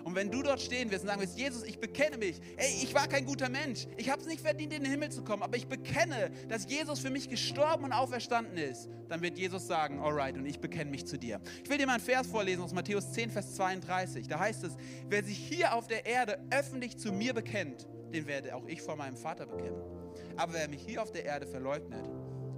Und 0.05 0.15
wenn 0.15 0.31
du 0.31 0.43
dort 0.43 0.61
stehen 0.61 0.91
wirst 0.91 1.03
und 1.03 1.09
sagen 1.09 1.21
wirst, 1.21 1.39
Jesus, 1.39 1.63
ich 1.63 1.79
bekenne 1.79 2.17
mich, 2.17 2.41
ey, 2.57 2.83
ich 2.83 2.95
war 2.95 3.07
kein 3.09 3.25
guter 3.25 3.49
Mensch, 3.49 3.87
ich 3.97 4.11
habe 4.11 4.21
es 4.21 4.29
nicht 4.29 4.41
verdient, 4.41 4.73
in 4.73 4.83
den 4.83 4.91
Himmel 4.91 5.11
zu 5.11 5.23
kommen, 5.23 5.43
aber 5.43 5.57
ich 5.57 5.67
bekenne, 5.67 6.31
dass 6.49 6.69
Jesus 6.71 7.01
für 7.01 7.11
mich 7.11 7.29
gestorben 7.29 7.85
und 7.85 7.93
auferstanden 7.93 8.57
ist, 8.57 8.89
dann 9.09 9.23
wird 9.23 9.39
Jesus 9.39 9.67
sagen, 9.67 9.99
alright, 10.01 10.37
und 10.37 10.47
ich 10.47 10.61
bekenne 10.61 10.91
mich 10.91 11.07
zu 11.07 11.19
dir. 11.19 11.41
Ich 11.65 11.71
will 11.71 11.79
dir 11.79 11.87
mal 11.87 11.95
einen 11.95 12.03
Vers 12.03 12.27
vorlesen 12.27 12.63
aus 12.63 12.73
Matthäus 12.73 13.13
10, 13.13 13.31
Vers 13.31 13.55
32. 13.57 14.29
Da 14.29 14.39
heißt 14.39 14.65
es, 14.65 14.77
wer 15.09 15.25
sich 15.25 15.39
hier 15.39 15.75
auf 15.75 15.87
der 15.89 16.07
Erde 16.07 16.39
öffentlich 16.51 16.97
zu 16.97 17.13
mir 17.13 17.35
bekennt, 17.35 17.89
den 18.13 18.27
werde 18.27 18.55
auch 18.55 18.67
ich 18.67 18.83
vor 18.83 18.97
meinem 18.97 19.17
Vater 19.17 19.47
bekennen. 19.47 19.81
Aber 20.37 20.53
wer 20.55 20.69
mich 20.69 20.83
hier 20.83 21.03
auf 21.03 21.13
der 21.13 21.25
Erde 21.25 21.47
verleugnet, 21.47 22.09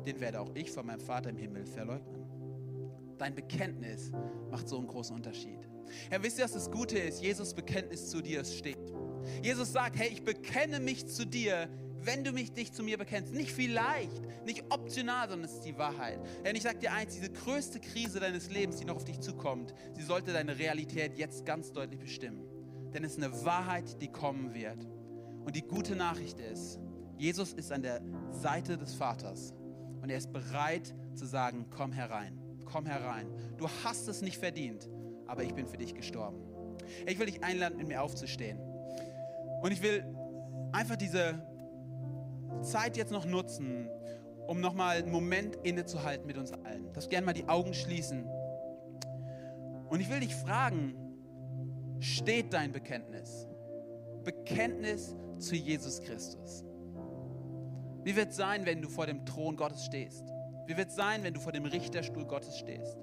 den 0.06 0.20
werde 0.20 0.40
auch 0.40 0.50
ich 0.54 0.70
von 0.70 0.87
meinem 0.87 1.00
Vater 1.00 1.30
im 1.30 1.37
Himmel 1.37 1.66
verleugnen. 1.66 2.22
Dein 3.18 3.35
Bekenntnis 3.35 4.11
macht 4.50 4.68
so 4.68 4.78
einen 4.78 4.88
großen 4.88 5.14
Unterschied. 5.14 5.61
Herr, 6.11 6.23
wisst 6.23 6.38
ihr, 6.38 6.45
was 6.45 6.53
das 6.53 6.71
Gute 6.71 6.99
ist? 6.99 7.23
Jesus 7.23 7.55
Bekenntnis 7.55 8.11
zu 8.11 8.23
dir 8.23 8.45
steht. 8.45 8.92
Jesus 9.42 9.73
sagt, 9.73 9.99
hey, 9.99 10.09
ich 10.09 10.25
bekenne 10.25 10.81
mich 10.81 11.07
zu 11.07 11.27
dir, 11.27 11.68
wenn 12.05 12.25
du 12.25 12.33
mich 12.33 12.53
dich 12.53 12.73
zu 12.73 12.83
mir 12.83 12.99
bekennst. 12.99 13.33
Nicht 13.33 13.53
vielleicht, 13.53 14.23
nicht 14.45 14.64
optional, 14.71 15.29
sondern 15.29 15.49
es 15.49 15.57
ist 15.57 15.64
die 15.64 15.79
Wahrheit. 15.79 16.18
Denn 16.45 16.57
ich 16.57 16.62
sage 16.62 16.79
dir 16.79 16.92
eins, 16.92 17.14
diese 17.14 17.31
größte 17.31 17.81
Krise 17.81 18.21
deines 18.21 18.51
Lebens, 18.51 18.79
die 18.79 18.85
noch 18.85 18.97
auf 18.97 19.05
dich 19.05 19.21
zukommt, 19.21 19.75
sie 19.92 20.03
sollte 20.03 20.33
deine 20.33 20.59
Realität 20.59 21.16
jetzt 21.16 21.45
ganz 21.47 21.73
deutlich 21.73 22.01
bestimmen. 22.01 22.45
Denn 22.92 23.05
es 23.05 23.12
ist 23.12 23.23
eine 23.23 23.45
Wahrheit, 23.45 24.01
die 24.03 24.09
kommen 24.09 24.55
wird. 24.55 24.87
Und 25.45 25.57
die 25.57 25.62
gute 25.62 25.97
Nachricht 25.97 26.40
ist, 26.40 26.79
Jesus 27.16 27.53
ist 27.53 27.73
an 27.73 27.83
der 27.83 28.03
Seite 28.31 28.77
des 28.77 28.95
Vaters 28.95 29.55
und 30.03 30.11
er 30.11 30.18
ist 30.18 30.33
bereit 30.33 30.95
zu 31.14 31.27
sagen, 31.27 31.66
komm 31.71 31.92
herein, 31.92 32.38
komm 32.64 32.87
herein. 32.87 33.29
Du 33.57 33.68
hast 33.85 34.09
es 34.09 34.23
nicht 34.23 34.38
verdient, 34.38 34.88
aber 35.26 35.42
ich 35.42 35.54
bin 35.54 35.66
für 35.66 35.76
dich 35.76 35.94
gestorben. 35.94 36.38
Ich 37.06 37.18
will 37.18 37.26
dich 37.26 37.42
einladen, 37.42 37.76
mit 37.76 37.88
mir 37.88 38.02
aufzustehen. 38.02 38.58
Und 39.62 39.72
ich 39.72 39.82
will 39.82 40.04
einfach 40.72 40.96
diese 40.96 41.40
Zeit 42.62 42.96
jetzt 42.96 43.12
noch 43.12 43.24
nutzen, 43.24 43.88
um 44.46 44.61
nochmal 44.61 44.98
einen 44.98 45.12
Moment 45.12 45.56
innezuhalten 45.62 46.26
mit 46.26 46.37
uns 46.37 46.52
allen. 46.52 46.92
Dass 46.92 47.08
gerne 47.08 47.26
mal 47.26 47.32
die 47.32 47.48
Augen 47.48 47.74
schließen. 47.74 48.28
Und 49.88 50.00
ich 50.00 50.11
will 50.11 50.20
dich 50.20 50.35
fragen, 50.35 50.94
steht 52.00 52.52
dein 52.52 52.72
Bekenntnis? 52.72 53.46
Bekenntnis 54.24 55.16
zu 55.38 55.54
Jesus 55.54 56.00
Christus. 56.00 56.64
Wie 58.04 58.16
wird 58.16 58.30
es 58.30 58.37
sein, 58.37 58.66
wenn 58.66 58.82
du 58.82 58.88
vor 58.88 59.06
dem 59.06 59.24
Thron 59.24 59.56
Gottes 59.56 59.85
stehst? 59.85 60.24
Wie 60.66 60.76
wird 60.76 60.88
es 60.88 60.96
sein, 60.96 61.22
wenn 61.22 61.35
du 61.35 61.40
vor 61.40 61.52
dem 61.52 61.64
Richterstuhl 61.64 62.24
Gottes 62.24 62.58
stehst? 62.58 62.96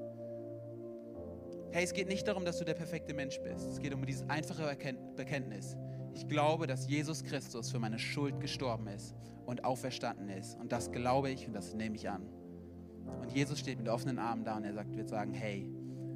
Hey, 1.72 1.84
es 1.84 1.94
geht 1.94 2.08
nicht 2.08 2.28
darum, 2.28 2.46
dass 2.46 2.58
du 2.58 2.66
der 2.66 2.74
perfekte 2.74 3.14
Mensch 3.14 3.40
bist. 3.42 3.70
Es 3.70 3.80
geht 3.80 3.94
um 3.94 4.04
dieses 4.04 4.28
einfache 4.28 4.76
Bekenntnis. 5.16 5.78
Ich 6.16 6.28
glaube, 6.28 6.66
dass 6.66 6.90
Jesus 6.90 7.24
Christus 7.24 7.70
für 7.70 7.78
meine 7.78 8.00
Schuld 8.00 8.40
gestorben 8.40 8.88
ist 8.88 9.14
und 9.46 9.64
auferstanden 9.64 10.30
ist. 10.30 10.58
Und 10.60 10.72
das 10.72 10.92
glaube 10.92 11.30
ich 11.30 11.46
und 11.46 11.54
das 11.54 11.76
nehme 11.76 11.96
ich 11.96 12.10
an. 12.10 12.24
Und 13.22 13.32
Jesus 13.32 13.60
steht 13.60 13.78
mit 13.78 13.88
offenen 13.88 14.18
Armen 14.18 14.44
da 14.44 14.58
und 14.58 14.64
er 14.64 14.74
sagt, 14.74 14.98
wird 14.98 15.10
sagen, 15.10 15.32
hey, 15.32 15.72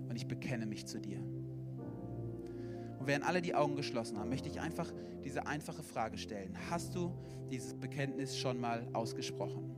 und 0.09 0.15
ich 0.15 0.27
bekenne 0.27 0.65
mich 0.65 0.87
zu 0.87 0.99
dir. 0.99 1.19
Und 1.19 3.05
während 3.05 3.23
alle 3.23 3.41
die 3.43 3.53
Augen 3.53 3.75
geschlossen 3.75 4.17
haben, 4.17 4.29
möchte 4.29 4.49
ich 4.49 4.59
einfach 4.59 4.91
diese 5.23 5.45
einfache 5.45 5.83
Frage 5.83 6.17
stellen. 6.17 6.57
Hast 6.71 6.95
du 6.95 7.13
dieses 7.51 7.75
Bekenntnis 7.75 8.35
schon 8.35 8.59
mal 8.59 8.87
ausgesprochen? 8.93 9.75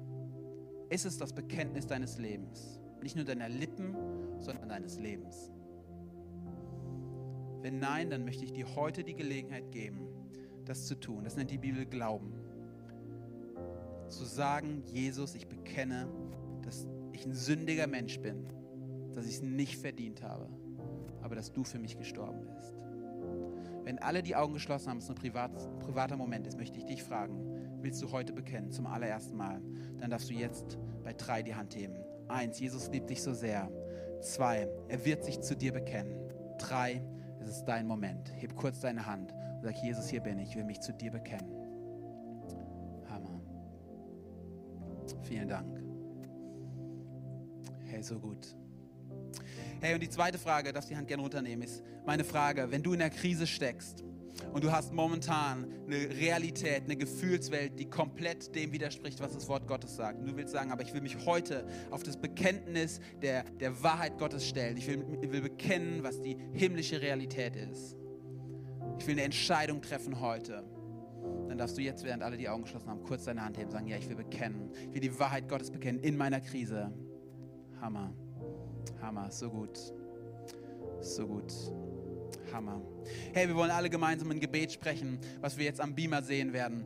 Ist 0.89 1.05
es 1.05 1.17
das 1.17 1.33
Bekenntnis 1.33 1.85
deines 1.85 2.17
Lebens? 2.17 2.79
Nicht 3.01 3.17
nur 3.17 3.25
deiner 3.25 3.49
Lippen, 3.49 3.93
sondern 4.39 4.69
deines 4.69 4.99
Lebens. 4.99 5.51
Wenn 7.65 7.80
nein, 7.80 8.12
dann 8.12 8.23
möchte 8.25 8.45
ich 8.45 8.54
dir 8.54 8.75
heute 8.75 9.04
die 9.04 9.15
Gelegenheit 9.15 9.71
geben, 9.71 10.08
das 10.65 10.86
zu 10.86 10.99
tun. 10.99 11.23
Das 11.23 11.36
nennt 11.36 11.49
die 11.49 11.58
Bibel 11.58 11.88
Glauben. 11.88 12.32
Zu 14.08 14.23
sagen, 14.23 14.84
Jesus, 14.86 15.34
ich 15.34 15.47
bekenne, 15.47 16.08
dass 16.62 16.88
ich 17.12 17.25
ein 17.25 17.34
sündiger 17.34 17.88
Mensch 17.88 18.19
bin, 18.19 18.45
dass 19.15 19.25
ich 19.25 19.38
es 19.38 19.41
nicht 19.41 19.78
verdient 19.80 20.21
habe, 20.21 20.47
aber 21.23 21.34
dass 21.34 21.54
du 21.54 21.63
für 21.63 21.80
mich 21.80 21.97
gestorben 21.97 22.45
bist. 22.56 22.71
Wenn 23.84 23.97
alle 23.97 24.21
die 24.21 24.36
Augen 24.36 24.54
geschlossen 24.54 24.91
haben, 24.91 24.99
es 24.99 25.10
ein 25.10 25.15
privat, 25.15 25.80
privater 25.80 26.17
Moment 26.17 26.45
ist, 26.45 26.60
möchte 26.60 26.78
ich 26.78 26.86
dich 26.86 27.01
fragen, 27.01 27.82
willst 27.82 27.99
du 27.99 28.12
heute 28.12 28.32
bekennen, 28.32 28.71
zum 28.71 28.86
allerersten 28.86 29.38
Mal? 29.38 29.60
Dann 29.97 30.12
darfst 30.12 30.30
du 30.30 30.36
jetzt 30.36 30.78
bei 31.04 31.13
drei 31.13 31.41
die 31.41 31.56
Hand 31.56 31.75
heben. 31.75 31.95
Eins, 32.28 32.60
Jesus 32.60 32.91
liebt 32.91 33.10
dich 33.10 33.23
so 33.23 33.34
sehr. 33.34 33.71
Zwei, 34.21 34.69
er 34.88 35.04
wird 35.04 35.23
sich 35.23 35.41
zu 35.41 35.56
dir 35.56 35.73
bekennen. 35.73 36.15
Drei, 36.60 37.01
es 37.45 37.58
ist 37.58 37.65
dein 37.65 37.88
Moment. 37.88 38.31
Heb 38.38 38.55
kurz 38.55 38.79
deine 38.79 39.05
Hand 39.05 39.31
und 39.31 39.63
sag, 39.63 39.75
Jesus, 39.84 40.10
hier 40.10 40.21
bin 40.21 40.39
ich, 40.39 40.49
ich 40.49 40.55
will 40.55 40.63
mich 40.63 40.81
zu 40.81 40.93
dir 40.93 41.12
bekennen. 41.12 41.51
Hammer. 43.10 43.41
Vielen 45.23 45.47
Dank. 45.47 45.81
Hey, 47.86 48.01
so 48.01 48.19
gut. 48.19 48.55
Hey, 49.79 49.93
und 49.93 50.01
die 50.01 50.10
zweite 50.10 50.38
Frage, 50.38 50.73
darfst 50.73 50.89
die 50.89 50.97
Hand 50.97 51.08
gerne 51.08 51.21
runternehmen, 51.21 51.63
ist 51.63 51.84
meine 52.05 52.23
Frage, 52.23 52.71
wenn 52.71 52.81
du 52.81 52.93
in 52.93 52.99
der 52.99 53.10
Krise 53.10 53.45
steckst 53.45 54.03
und 54.54 54.63
du 54.63 54.71
hast 54.71 54.93
momentan 54.93 55.65
eine 55.86 56.10
Realität, 56.10 56.84
eine 56.84 56.95
Gefühlswelt, 56.95 57.80
die 57.80 57.86
komplett 57.86 58.56
dem 58.56 58.71
widerspricht, 58.71 59.19
was 59.19 59.34
das 59.34 59.48
Wort 59.48 59.67
Gottes 59.67 59.95
sagt. 59.95 60.19
Und 60.19 60.28
du 60.28 60.36
willst 60.36 60.54
sagen, 60.54 60.71
aber 60.71 60.84
ich 60.84 60.93
will 60.93 61.02
mich 61.02 61.26
heute 61.26 61.65
auf 61.91 62.04
das 62.04 62.17
Bekenntnis 62.17 63.00
der, 63.21 63.43
der 63.43 63.82
Wahrheit 63.84 64.17
Gottes 64.17 64.48
stellen. 64.48 64.78
Ich 64.78 64.88
will, 64.88 65.06
ich 65.21 65.32
will 65.32 65.41
bekennen, 65.41 66.04
was 66.04 66.21
die 66.21 66.38
himmlische 66.54 67.02
Realität 67.02 67.56
ist. 67.56 67.95
Ich 69.00 69.08
will 69.08 69.13
eine 69.13 69.24
Entscheidung 69.24 69.82
treffen 69.82 70.19
heute. 70.19 70.63
Dann 71.48 71.58
darfst 71.58 71.78
du 71.78 71.82
jetzt, 71.82 72.04
während 72.04 72.24
alle 72.24 72.38
die 72.38 72.50
Augen 72.50 72.63
geschlossen 72.63 72.89
haben, 72.89 73.04
kurz 73.04 73.26
deine 73.26 73.43
Hand 73.43 73.58
heben 73.58 73.67
und 73.67 73.71
sagen, 73.71 73.88
ja, 73.88 73.98
ich 73.98 74.08
will 74.10 74.15
bekennen. 74.15 74.71
Ich 74.89 74.93
will 74.93 75.02
die 75.02 75.19
Wahrheit 75.19 75.48
Gottes 75.48 75.71
bekennen 75.71 76.02
in 76.02 76.17
meiner 76.17 76.41
Krise. 76.41 76.91
Hammer. 77.82 78.13
Hammer, 79.02 79.32
so 79.32 79.50
gut. 79.50 79.80
So 81.02 81.28
gut. 81.28 81.54
Hammer. 82.53 82.81
Hey, 83.33 83.47
wir 83.47 83.55
wollen 83.55 83.71
alle 83.71 83.89
gemeinsam 83.89 84.31
ein 84.31 84.39
Gebet 84.39 84.71
sprechen, 84.71 85.19
was 85.41 85.57
wir 85.57 85.65
jetzt 85.65 85.81
am 85.81 85.95
Beamer 85.95 86.21
sehen 86.21 86.53
werden. 86.53 86.85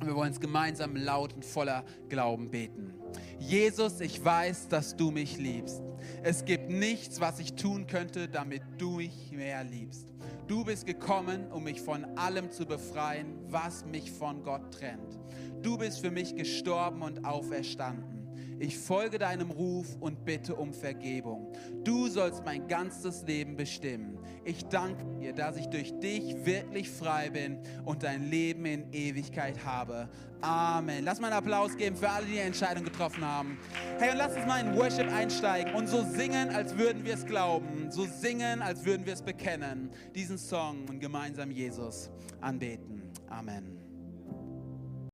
Und 0.00 0.06
wir 0.06 0.14
wollen 0.14 0.32
es 0.32 0.40
gemeinsam 0.40 0.94
laut 0.96 1.34
und 1.34 1.44
voller 1.44 1.84
Glauben 2.08 2.50
beten. 2.50 2.94
Jesus, 3.38 4.00
ich 4.00 4.24
weiß, 4.24 4.68
dass 4.68 4.96
du 4.96 5.10
mich 5.10 5.38
liebst. 5.38 5.82
Es 6.22 6.44
gibt 6.44 6.70
nichts, 6.70 7.20
was 7.20 7.40
ich 7.40 7.54
tun 7.54 7.86
könnte, 7.86 8.28
damit 8.28 8.62
du 8.78 8.96
mich 8.96 9.32
mehr 9.32 9.64
liebst. 9.64 10.06
Du 10.46 10.64
bist 10.64 10.86
gekommen, 10.86 11.50
um 11.50 11.64
mich 11.64 11.80
von 11.80 12.04
allem 12.16 12.50
zu 12.50 12.64
befreien, 12.64 13.38
was 13.48 13.84
mich 13.84 14.10
von 14.10 14.42
Gott 14.42 14.72
trennt. 14.72 15.18
Du 15.62 15.76
bist 15.76 16.00
für 16.00 16.10
mich 16.10 16.36
gestorben 16.36 17.02
und 17.02 17.24
auferstanden. 17.24 18.17
Ich 18.60 18.76
folge 18.76 19.18
deinem 19.18 19.50
Ruf 19.50 19.96
und 20.00 20.24
bitte 20.24 20.54
um 20.56 20.72
Vergebung. 20.72 21.52
Du 21.84 22.08
sollst 22.08 22.44
mein 22.44 22.66
ganzes 22.66 23.22
Leben 23.22 23.56
bestimmen. 23.56 24.18
Ich 24.44 24.64
danke 24.66 25.04
dir, 25.20 25.32
dass 25.32 25.56
ich 25.56 25.66
durch 25.66 25.98
dich 26.00 26.44
wirklich 26.44 26.90
frei 26.90 27.30
bin 27.30 27.58
und 27.84 28.02
dein 28.02 28.28
Leben 28.30 28.64
in 28.66 28.92
Ewigkeit 28.92 29.64
habe. 29.64 30.08
Amen. 30.40 31.04
Lass 31.04 31.20
mal 31.20 31.28
einen 31.28 31.36
Applaus 31.36 31.76
geben 31.76 31.96
für 31.96 32.08
alle, 32.08 32.26
die 32.26 32.32
die 32.32 32.38
Entscheidung 32.38 32.84
getroffen 32.84 33.24
haben. 33.24 33.58
Hey, 33.98 34.10
und 34.10 34.18
lass 34.18 34.36
uns 34.36 34.46
mal 34.46 34.60
in 34.60 34.76
Worship 34.76 35.12
einsteigen 35.12 35.74
und 35.74 35.88
so 35.88 36.04
singen, 36.04 36.50
als 36.50 36.76
würden 36.76 37.04
wir 37.04 37.14
es 37.14 37.26
glauben. 37.26 37.90
So 37.90 38.06
singen, 38.06 38.62
als 38.62 38.84
würden 38.84 39.06
wir 39.06 39.14
es 39.14 39.22
bekennen. 39.22 39.90
Diesen 40.14 40.38
Song 40.38 40.86
und 40.88 41.00
gemeinsam 41.00 41.50
Jesus 41.50 42.10
anbeten. 42.40 43.02
Amen. 43.28 43.87